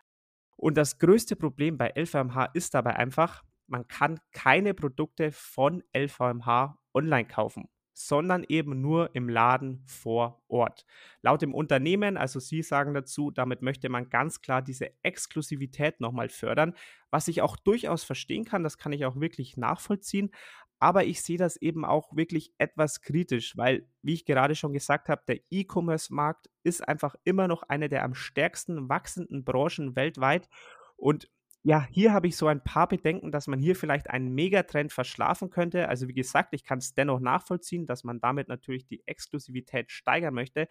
Und 0.58 0.76
das 0.76 1.00
größte 1.00 1.38
Problem 1.38 1.78
bei 1.78 1.94
LVMH 1.96 2.50
ist 2.54 2.74
dabei 2.74 2.98
einfach, 2.98 3.44
man 3.70 3.88
kann 3.88 4.20
keine 4.32 4.74
Produkte 4.74 5.32
von 5.32 5.84
LVMH 5.96 6.78
online 6.94 7.28
kaufen 7.28 7.70
sondern 8.02 8.46
eben 8.48 8.80
nur 8.80 9.14
im 9.14 9.28
Laden 9.28 9.84
vor 9.86 10.42
Ort. 10.48 10.86
Laut 11.22 11.42
dem 11.42 11.54
Unternehmen, 11.54 12.16
also 12.16 12.40
Sie 12.40 12.62
sagen 12.62 12.94
dazu, 12.94 13.30
damit 13.30 13.62
möchte 13.62 13.90
man 13.90 14.10
ganz 14.10 14.40
klar 14.40 14.62
diese 14.62 14.92
Exklusivität 15.04 16.00
nochmal 16.00 16.30
fördern, 16.30 16.76
was 17.12 17.28
ich 17.28 17.42
auch 17.42 17.58
durchaus 17.58 18.06
verstehen 18.06 18.46
kann, 18.46 18.64
das 18.64 18.78
kann 18.78 18.94
ich 18.94 19.06
auch 19.06 19.20
wirklich 19.20 19.58
nachvollziehen, 19.58 20.32
aber 20.80 21.04
ich 21.04 21.22
sehe 21.22 21.38
das 21.38 21.58
eben 21.58 21.84
auch 21.84 22.16
wirklich 22.16 22.54
etwas 22.58 23.02
kritisch, 23.02 23.58
weil, 23.58 23.86
wie 24.02 24.14
ich 24.14 24.24
gerade 24.24 24.56
schon 24.56 24.72
gesagt 24.72 25.10
habe, 25.10 25.24
der 25.28 25.42
E-Commerce-Markt 25.50 26.50
ist 26.64 26.88
einfach 26.88 27.16
immer 27.26 27.50
noch 27.50 27.64
eine 27.64 27.90
der 27.90 28.06
am 28.06 28.14
stärksten 28.14 28.88
wachsenden 28.88 29.44
Branchen 29.44 29.98
weltweit 29.98 30.48
und 30.96 31.30
ja, 31.64 31.86
hier 31.92 32.14
habe 32.14 32.28
ich 32.28 32.38
so 32.38 32.48
ein 32.48 32.64
paar 32.64 32.88
Bedenken, 32.88 33.32
dass 33.32 33.48
man 33.48 33.60
hier 33.60 33.76
vielleicht 33.76 34.10
einen 34.10 34.34
Megatrend 34.34 34.94
verschlafen 34.94 35.50
könnte. 35.50 35.90
Also 35.90 36.08
wie 36.08 36.14
gesagt, 36.14 36.54
ich 36.54 36.64
kann 36.64 36.80
es 36.80 36.94
dennoch 36.94 37.20
nachvollziehen, 37.20 37.86
dass 37.86 38.04
man 38.06 38.22
damit 38.22 38.48
natürlich 38.48 38.88
die 38.88 39.06
Exklusivität 39.06 39.92
steigern 39.92 40.34
möchte. 40.34 40.68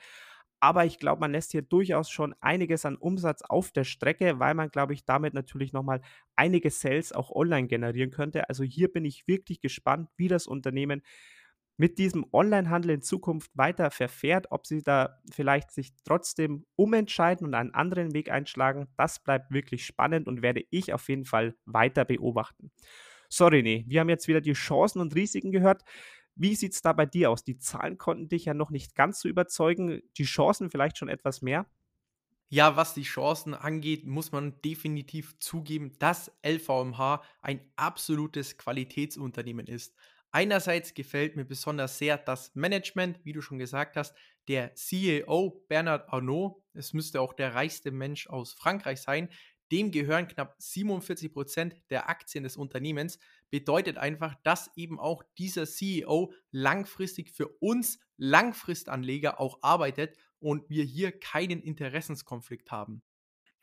Aber 0.60 0.84
ich 0.86 0.98
glaube, 0.98 1.20
man 1.20 1.32
lässt 1.32 1.52
hier 1.52 1.62
durchaus 1.62 2.10
schon 2.10 2.34
einiges 2.40 2.84
an 2.84 2.96
Umsatz 2.96 3.42
auf 3.42 3.70
der 3.70 3.84
Strecke, 3.84 4.40
weil 4.40 4.54
man, 4.54 4.70
glaube 4.70 4.92
ich, 4.94 5.04
damit 5.04 5.34
natürlich 5.34 5.72
nochmal 5.72 6.00
einige 6.36 6.70
Sales 6.70 7.12
auch 7.12 7.30
online 7.30 7.68
generieren 7.68 8.10
könnte. 8.10 8.48
Also 8.48 8.64
hier 8.64 8.92
bin 8.92 9.04
ich 9.04 9.28
wirklich 9.28 9.60
gespannt, 9.60 10.10
wie 10.16 10.28
das 10.28 10.46
Unternehmen 10.48 11.02
mit 11.78 11.98
diesem 11.98 12.26
Onlinehandel 12.32 12.90
in 12.90 13.02
Zukunft 13.02 13.56
weiter 13.56 13.90
verfährt, 13.90 14.48
ob 14.50 14.66
sie 14.66 14.82
da 14.82 15.20
vielleicht 15.32 15.70
sich 15.70 15.92
trotzdem 16.04 16.66
umentscheiden 16.76 17.46
und 17.46 17.54
einen 17.54 17.72
anderen 17.72 18.12
Weg 18.12 18.30
einschlagen, 18.30 18.88
das 18.96 19.22
bleibt 19.22 19.52
wirklich 19.52 19.86
spannend 19.86 20.26
und 20.26 20.42
werde 20.42 20.64
ich 20.70 20.92
auf 20.92 21.08
jeden 21.08 21.24
Fall 21.24 21.54
weiter 21.64 22.04
beobachten. 22.04 22.72
So, 23.28 23.46
René, 23.46 23.84
wir 23.86 24.00
haben 24.00 24.08
jetzt 24.08 24.26
wieder 24.26 24.40
die 24.40 24.54
Chancen 24.54 25.00
und 25.00 25.14
Risiken 25.14 25.52
gehört. 25.52 25.84
Wie 26.34 26.56
sieht 26.56 26.74
es 26.74 26.82
da 26.82 26.92
bei 26.92 27.06
dir 27.06 27.30
aus? 27.30 27.44
Die 27.44 27.58
Zahlen 27.58 27.96
konnten 27.96 28.28
dich 28.28 28.46
ja 28.46 28.54
noch 28.54 28.70
nicht 28.70 28.96
ganz 28.96 29.20
so 29.20 29.28
überzeugen, 29.28 30.02
die 30.16 30.24
Chancen 30.24 30.70
vielleicht 30.70 30.98
schon 30.98 31.08
etwas 31.08 31.42
mehr. 31.42 31.66
Ja, 32.50 32.76
was 32.76 32.94
die 32.94 33.02
Chancen 33.02 33.54
angeht, 33.54 34.06
muss 34.06 34.32
man 34.32 34.60
definitiv 34.62 35.38
zugeben, 35.38 35.92
dass 35.98 36.32
LVMH 36.42 37.22
ein 37.42 37.60
absolutes 37.76 38.56
Qualitätsunternehmen 38.56 39.66
ist. 39.66 39.94
Einerseits 40.30 40.92
gefällt 40.92 41.36
mir 41.36 41.44
besonders 41.44 41.98
sehr 41.98 42.18
das 42.18 42.54
Management, 42.54 43.24
wie 43.24 43.32
du 43.32 43.40
schon 43.40 43.58
gesagt 43.58 43.96
hast, 43.96 44.14
der 44.46 44.74
CEO 44.74 45.64
Bernard 45.68 46.08
Arnault, 46.12 46.62
es 46.74 46.92
müsste 46.92 47.20
auch 47.20 47.32
der 47.32 47.54
reichste 47.54 47.90
Mensch 47.90 48.26
aus 48.26 48.52
Frankreich 48.52 49.00
sein, 49.00 49.30
dem 49.70 49.90
gehören 49.90 50.28
knapp 50.28 50.54
47 50.58 51.32
Prozent 51.32 51.76
der 51.90 52.08
Aktien 52.08 52.44
des 52.44 52.56
Unternehmens, 52.56 53.18
bedeutet 53.50 53.98
einfach, 53.98 54.34
dass 54.42 54.70
eben 54.76 54.98
auch 54.98 55.22
dieser 55.36 55.66
CEO 55.66 56.32
langfristig 56.50 57.30
für 57.30 57.48
uns 57.60 57.98
Langfristanleger 58.16 59.40
auch 59.40 59.58
arbeitet 59.62 60.16
und 60.40 60.68
wir 60.70 60.84
hier 60.84 61.12
keinen 61.12 61.62
Interessenskonflikt 61.62 62.70
haben. 62.70 63.02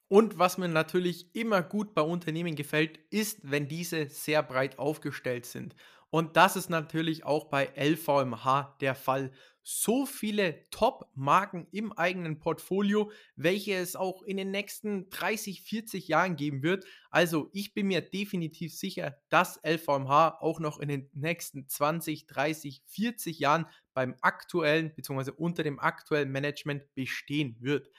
Und 0.08 0.38
was 0.38 0.58
mir 0.58 0.68
natürlich 0.68 1.34
immer 1.36 1.64
gut 1.64 1.96
bei 1.96 2.02
Unternehmen 2.02 2.56
gefällt, 2.56 3.00
ist, 3.10 3.40
wenn 3.44 3.68
diese 3.68 4.08
sehr 4.08 4.44
breit 4.44 4.78
aufgestellt 4.78 5.46
sind. 5.46 5.76
Und 6.12 6.38
das 6.38 6.56
ist 6.56 6.70
natürlich 6.70 7.26
auch 7.26 7.46
bei 7.46 7.72
LVMH 7.76 8.78
der 8.80 8.96
Fall. 8.96 9.32
So 9.64 10.06
viele 10.06 10.64
Top-Marken 10.70 11.68
im 11.72 11.92
eigenen 11.92 12.38
Portfolio, 12.38 13.12
welche 13.36 13.74
es 13.74 13.96
auch 13.96 14.22
in 14.22 14.38
den 14.38 14.52
nächsten 14.52 15.10
30, 15.10 15.64
40 15.64 16.08
Jahren 16.08 16.36
geben 16.36 16.62
wird. 16.62 16.86
Also 17.10 17.50
ich 17.52 17.74
bin 17.74 17.88
mir 17.88 18.02
definitiv 18.02 18.76
sicher, 18.76 19.18
dass 19.30 19.60
LVMH 19.66 20.38
auch 20.40 20.60
noch 20.60 20.80
in 20.80 20.90
den 20.90 21.10
nächsten 21.14 21.68
20, 21.68 22.28
30, 22.28 22.84
40 22.86 23.40
Jahren 23.40 23.66
beim 23.96 24.16
aktuellen 24.22 24.94
bzw. 24.96 25.32
unter 25.36 25.64
dem 25.64 25.80
aktuellen 25.80 26.32
Management 26.32 26.84
bestehen 26.94 27.58
wird. 27.60 27.90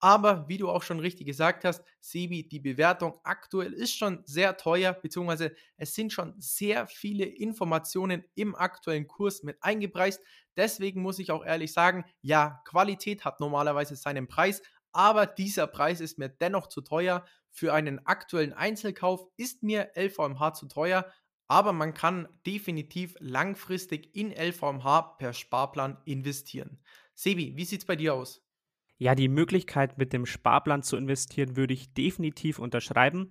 Aber 0.00 0.46
wie 0.48 0.58
du 0.58 0.68
auch 0.68 0.82
schon 0.82 1.00
richtig 1.00 1.26
gesagt 1.26 1.64
hast, 1.64 1.82
Sebi, 2.00 2.46
die 2.48 2.60
Bewertung 2.60 3.18
aktuell 3.24 3.72
ist 3.72 3.96
schon 3.96 4.22
sehr 4.26 4.56
teuer, 4.58 4.92
beziehungsweise 4.92 5.54
es 5.78 5.94
sind 5.94 6.12
schon 6.12 6.34
sehr 6.38 6.86
viele 6.86 7.24
Informationen 7.24 8.24
im 8.34 8.54
aktuellen 8.54 9.06
Kurs 9.08 9.42
mit 9.42 9.56
eingepreist. 9.62 10.20
Deswegen 10.56 11.02
muss 11.02 11.18
ich 11.18 11.30
auch 11.30 11.44
ehrlich 11.44 11.72
sagen, 11.72 12.04
ja, 12.20 12.60
Qualität 12.66 13.24
hat 13.24 13.40
normalerweise 13.40 13.96
seinen 13.96 14.28
Preis, 14.28 14.62
aber 14.92 15.26
dieser 15.26 15.66
Preis 15.66 16.00
ist 16.00 16.18
mir 16.18 16.28
dennoch 16.28 16.68
zu 16.68 16.80
teuer. 16.82 17.24
Für 17.50 17.72
einen 17.74 18.04
aktuellen 18.06 18.52
Einzelkauf 18.52 19.24
ist 19.36 19.62
mir 19.62 19.90
LVMH 19.96 20.54
zu 20.54 20.66
teuer, 20.66 21.10
aber 21.48 21.72
man 21.72 21.94
kann 21.94 22.28
definitiv 22.46 23.16
langfristig 23.18 24.14
in 24.14 24.30
LVMH 24.32 25.16
per 25.18 25.32
Sparplan 25.32 25.98
investieren. 26.04 26.80
Sebi, 27.14 27.56
wie 27.56 27.64
sieht 27.64 27.80
es 27.80 27.86
bei 27.86 27.96
dir 27.96 28.14
aus? 28.14 28.45
Ja, 28.98 29.14
die 29.14 29.28
Möglichkeit, 29.28 29.98
mit 29.98 30.12
dem 30.12 30.24
Sparplan 30.24 30.82
zu 30.82 30.96
investieren, 30.96 31.56
würde 31.56 31.74
ich 31.74 31.92
definitiv 31.92 32.58
unterschreiben. 32.58 33.30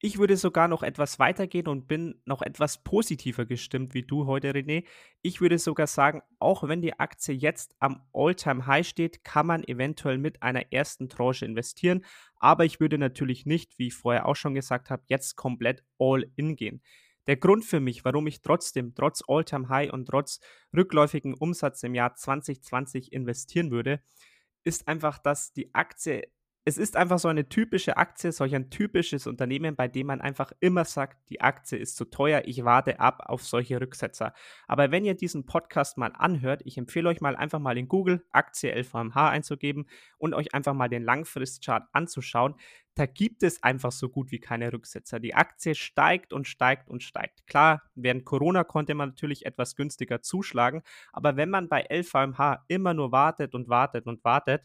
Ich 0.00 0.18
würde 0.18 0.36
sogar 0.36 0.68
noch 0.68 0.82
etwas 0.82 1.18
weitergehen 1.18 1.68
und 1.68 1.86
bin 1.86 2.20
noch 2.24 2.42
etwas 2.42 2.82
positiver 2.82 3.46
gestimmt 3.46 3.94
wie 3.94 4.02
du 4.02 4.26
heute, 4.26 4.50
René. 4.50 4.84
Ich 5.22 5.40
würde 5.40 5.56
sogar 5.56 5.86
sagen, 5.86 6.20
auch 6.40 6.66
wenn 6.66 6.82
die 6.82 6.98
Aktie 6.98 7.34
jetzt 7.34 7.74
am 7.78 8.02
All-Time-High 8.12 8.86
steht, 8.86 9.24
kann 9.24 9.46
man 9.46 9.64
eventuell 9.64 10.18
mit 10.18 10.42
einer 10.42 10.72
ersten 10.72 11.08
Tranche 11.08 11.46
investieren. 11.46 12.04
Aber 12.36 12.64
ich 12.64 12.80
würde 12.80 12.98
natürlich 12.98 13.46
nicht, 13.46 13.78
wie 13.78 13.86
ich 13.86 13.94
vorher 13.94 14.26
auch 14.26 14.36
schon 14.36 14.54
gesagt 14.54 14.90
habe, 14.90 15.04
jetzt 15.06 15.36
komplett 15.36 15.84
all-in 15.98 16.56
gehen. 16.56 16.82
Der 17.26 17.36
Grund 17.36 17.64
für 17.64 17.80
mich, 17.80 18.04
warum 18.04 18.26
ich 18.26 18.42
trotzdem, 18.42 18.94
trotz 18.94 19.22
All-Time-High 19.26 19.92
und 19.92 20.06
trotz 20.06 20.40
rückläufigen 20.76 21.34
Umsatz 21.34 21.82
im 21.84 21.94
Jahr 21.94 22.14
2020 22.14 23.12
investieren 23.12 23.70
würde, 23.70 24.02
ist 24.64 24.88
einfach, 24.88 25.18
dass 25.18 25.52
die 25.52 25.74
Aktie 25.74 26.28
es 26.66 26.78
ist 26.78 26.96
einfach 26.96 27.18
so 27.18 27.28
eine 27.28 27.46
typische 27.46 27.98
Aktie, 27.98 28.32
solch 28.32 28.54
ein 28.54 28.70
typisches 28.70 29.26
Unternehmen, 29.26 29.76
bei 29.76 29.86
dem 29.86 30.06
man 30.06 30.22
einfach 30.22 30.50
immer 30.60 30.86
sagt, 30.86 31.28
die 31.28 31.42
Aktie 31.42 31.76
ist 31.76 31.96
zu 31.96 32.06
teuer, 32.06 32.42
ich 32.46 32.64
warte 32.64 33.00
ab 33.00 33.24
auf 33.26 33.44
solche 33.44 33.78
Rücksetzer. 33.78 34.32
Aber 34.66 34.90
wenn 34.90 35.04
ihr 35.04 35.14
diesen 35.14 35.44
Podcast 35.44 35.98
mal 35.98 36.12
anhört, 36.16 36.62
ich 36.64 36.78
empfehle 36.78 37.10
euch 37.10 37.20
mal 37.20 37.36
einfach 37.36 37.58
mal 37.58 37.76
in 37.76 37.86
Google 37.86 38.24
Aktie 38.32 38.72
LVMH 38.74 39.28
einzugeben 39.28 39.86
und 40.16 40.32
euch 40.32 40.54
einfach 40.54 40.72
mal 40.72 40.88
den 40.88 41.04
Langfristchart 41.04 41.86
anzuschauen. 41.92 42.54
Da 42.94 43.04
gibt 43.04 43.42
es 43.42 43.62
einfach 43.62 43.92
so 43.92 44.08
gut 44.08 44.30
wie 44.30 44.38
keine 44.38 44.72
Rücksetzer. 44.72 45.20
Die 45.20 45.34
Aktie 45.34 45.74
steigt 45.74 46.32
und 46.32 46.46
steigt 46.46 46.88
und 46.88 47.02
steigt. 47.02 47.46
Klar, 47.46 47.82
während 47.94 48.24
Corona 48.24 48.64
konnte 48.64 48.94
man 48.94 49.10
natürlich 49.10 49.44
etwas 49.44 49.76
günstiger 49.76 50.22
zuschlagen, 50.22 50.82
aber 51.12 51.36
wenn 51.36 51.50
man 51.50 51.68
bei 51.68 51.84
LVMH 51.90 52.64
immer 52.68 52.94
nur 52.94 53.12
wartet 53.12 53.54
und 53.54 53.68
wartet 53.68 54.06
und 54.06 54.24
wartet, 54.24 54.62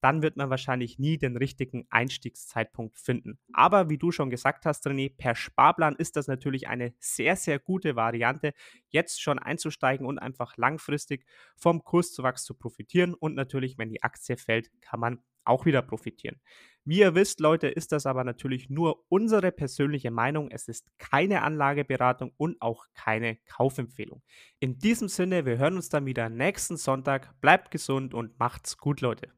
dann 0.00 0.22
wird 0.22 0.36
man 0.36 0.50
wahrscheinlich 0.50 0.98
nie 0.98 1.18
den 1.18 1.36
richtigen 1.36 1.86
Einstiegszeitpunkt 1.90 2.98
finden. 2.98 3.38
Aber 3.52 3.90
wie 3.90 3.98
du 3.98 4.10
schon 4.10 4.30
gesagt 4.30 4.66
hast, 4.66 4.86
René, 4.86 5.12
per 5.16 5.34
Sparplan 5.34 5.96
ist 5.96 6.16
das 6.16 6.28
natürlich 6.28 6.68
eine 6.68 6.94
sehr, 6.98 7.36
sehr 7.36 7.58
gute 7.58 7.96
Variante, 7.96 8.52
jetzt 8.88 9.20
schon 9.20 9.38
einzusteigen 9.38 10.06
und 10.06 10.18
einfach 10.18 10.56
langfristig 10.56 11.26
vom 11.56 11.82
Kurszuwachs 11.84 12.44
zu 12.44 12.54
profitieren. 12.54 13.14
Und 13.14 13.34
natürlich, 13.34 13.78
wenn 13.78 13.90
die 13.90 14.02
Aktie 14.02 14.36
fällt, 14.36 14.70
kann 14.80 15.00
man 15.00 15.22
auch 15.44 15.64
wieder 15.64 15.82
profitieren. 15.82 16.40
Wie 16.84 17.00
ihr 17.00 17.14
wisst, 17.14 17.40
Leute, 17.40 17.68
ist 17.68 17.92
das 17.92 18.06
aber 18.06 18.24
natürlich 18.24 18.70
nur 18.70 19.04
unsere 19.08 19.52
persönliche 19.52 20.10
Meinung. 20.10 20.50
Es 20.50 20.68
ist 20.68 20.86
keine 20.98 21.42
Anlageberatung 21.42 22.32
und 22.36 22.60
auch 22.62 22.86
keine 22.94 23.36
Kaufempfehlung. 23.46 24.22
In 24.58 24.78
diesem 24.78 25.08
Sinne, 25.08 25.44
wir 25.44 25.58
hören 25.58 25.76
uns 25.76 25.88
dann 25.88 26.06
wieder 26.06 26.28
nächsten 26.28 26.76
Sonntag. 26.76 27.38
Bleibt 27.40 27.70
gesund 27.70 28.14
und 28.14 28.38
macht's 28.38 28.78
gut, 28.78 29.00
Leute. 29.00 29.37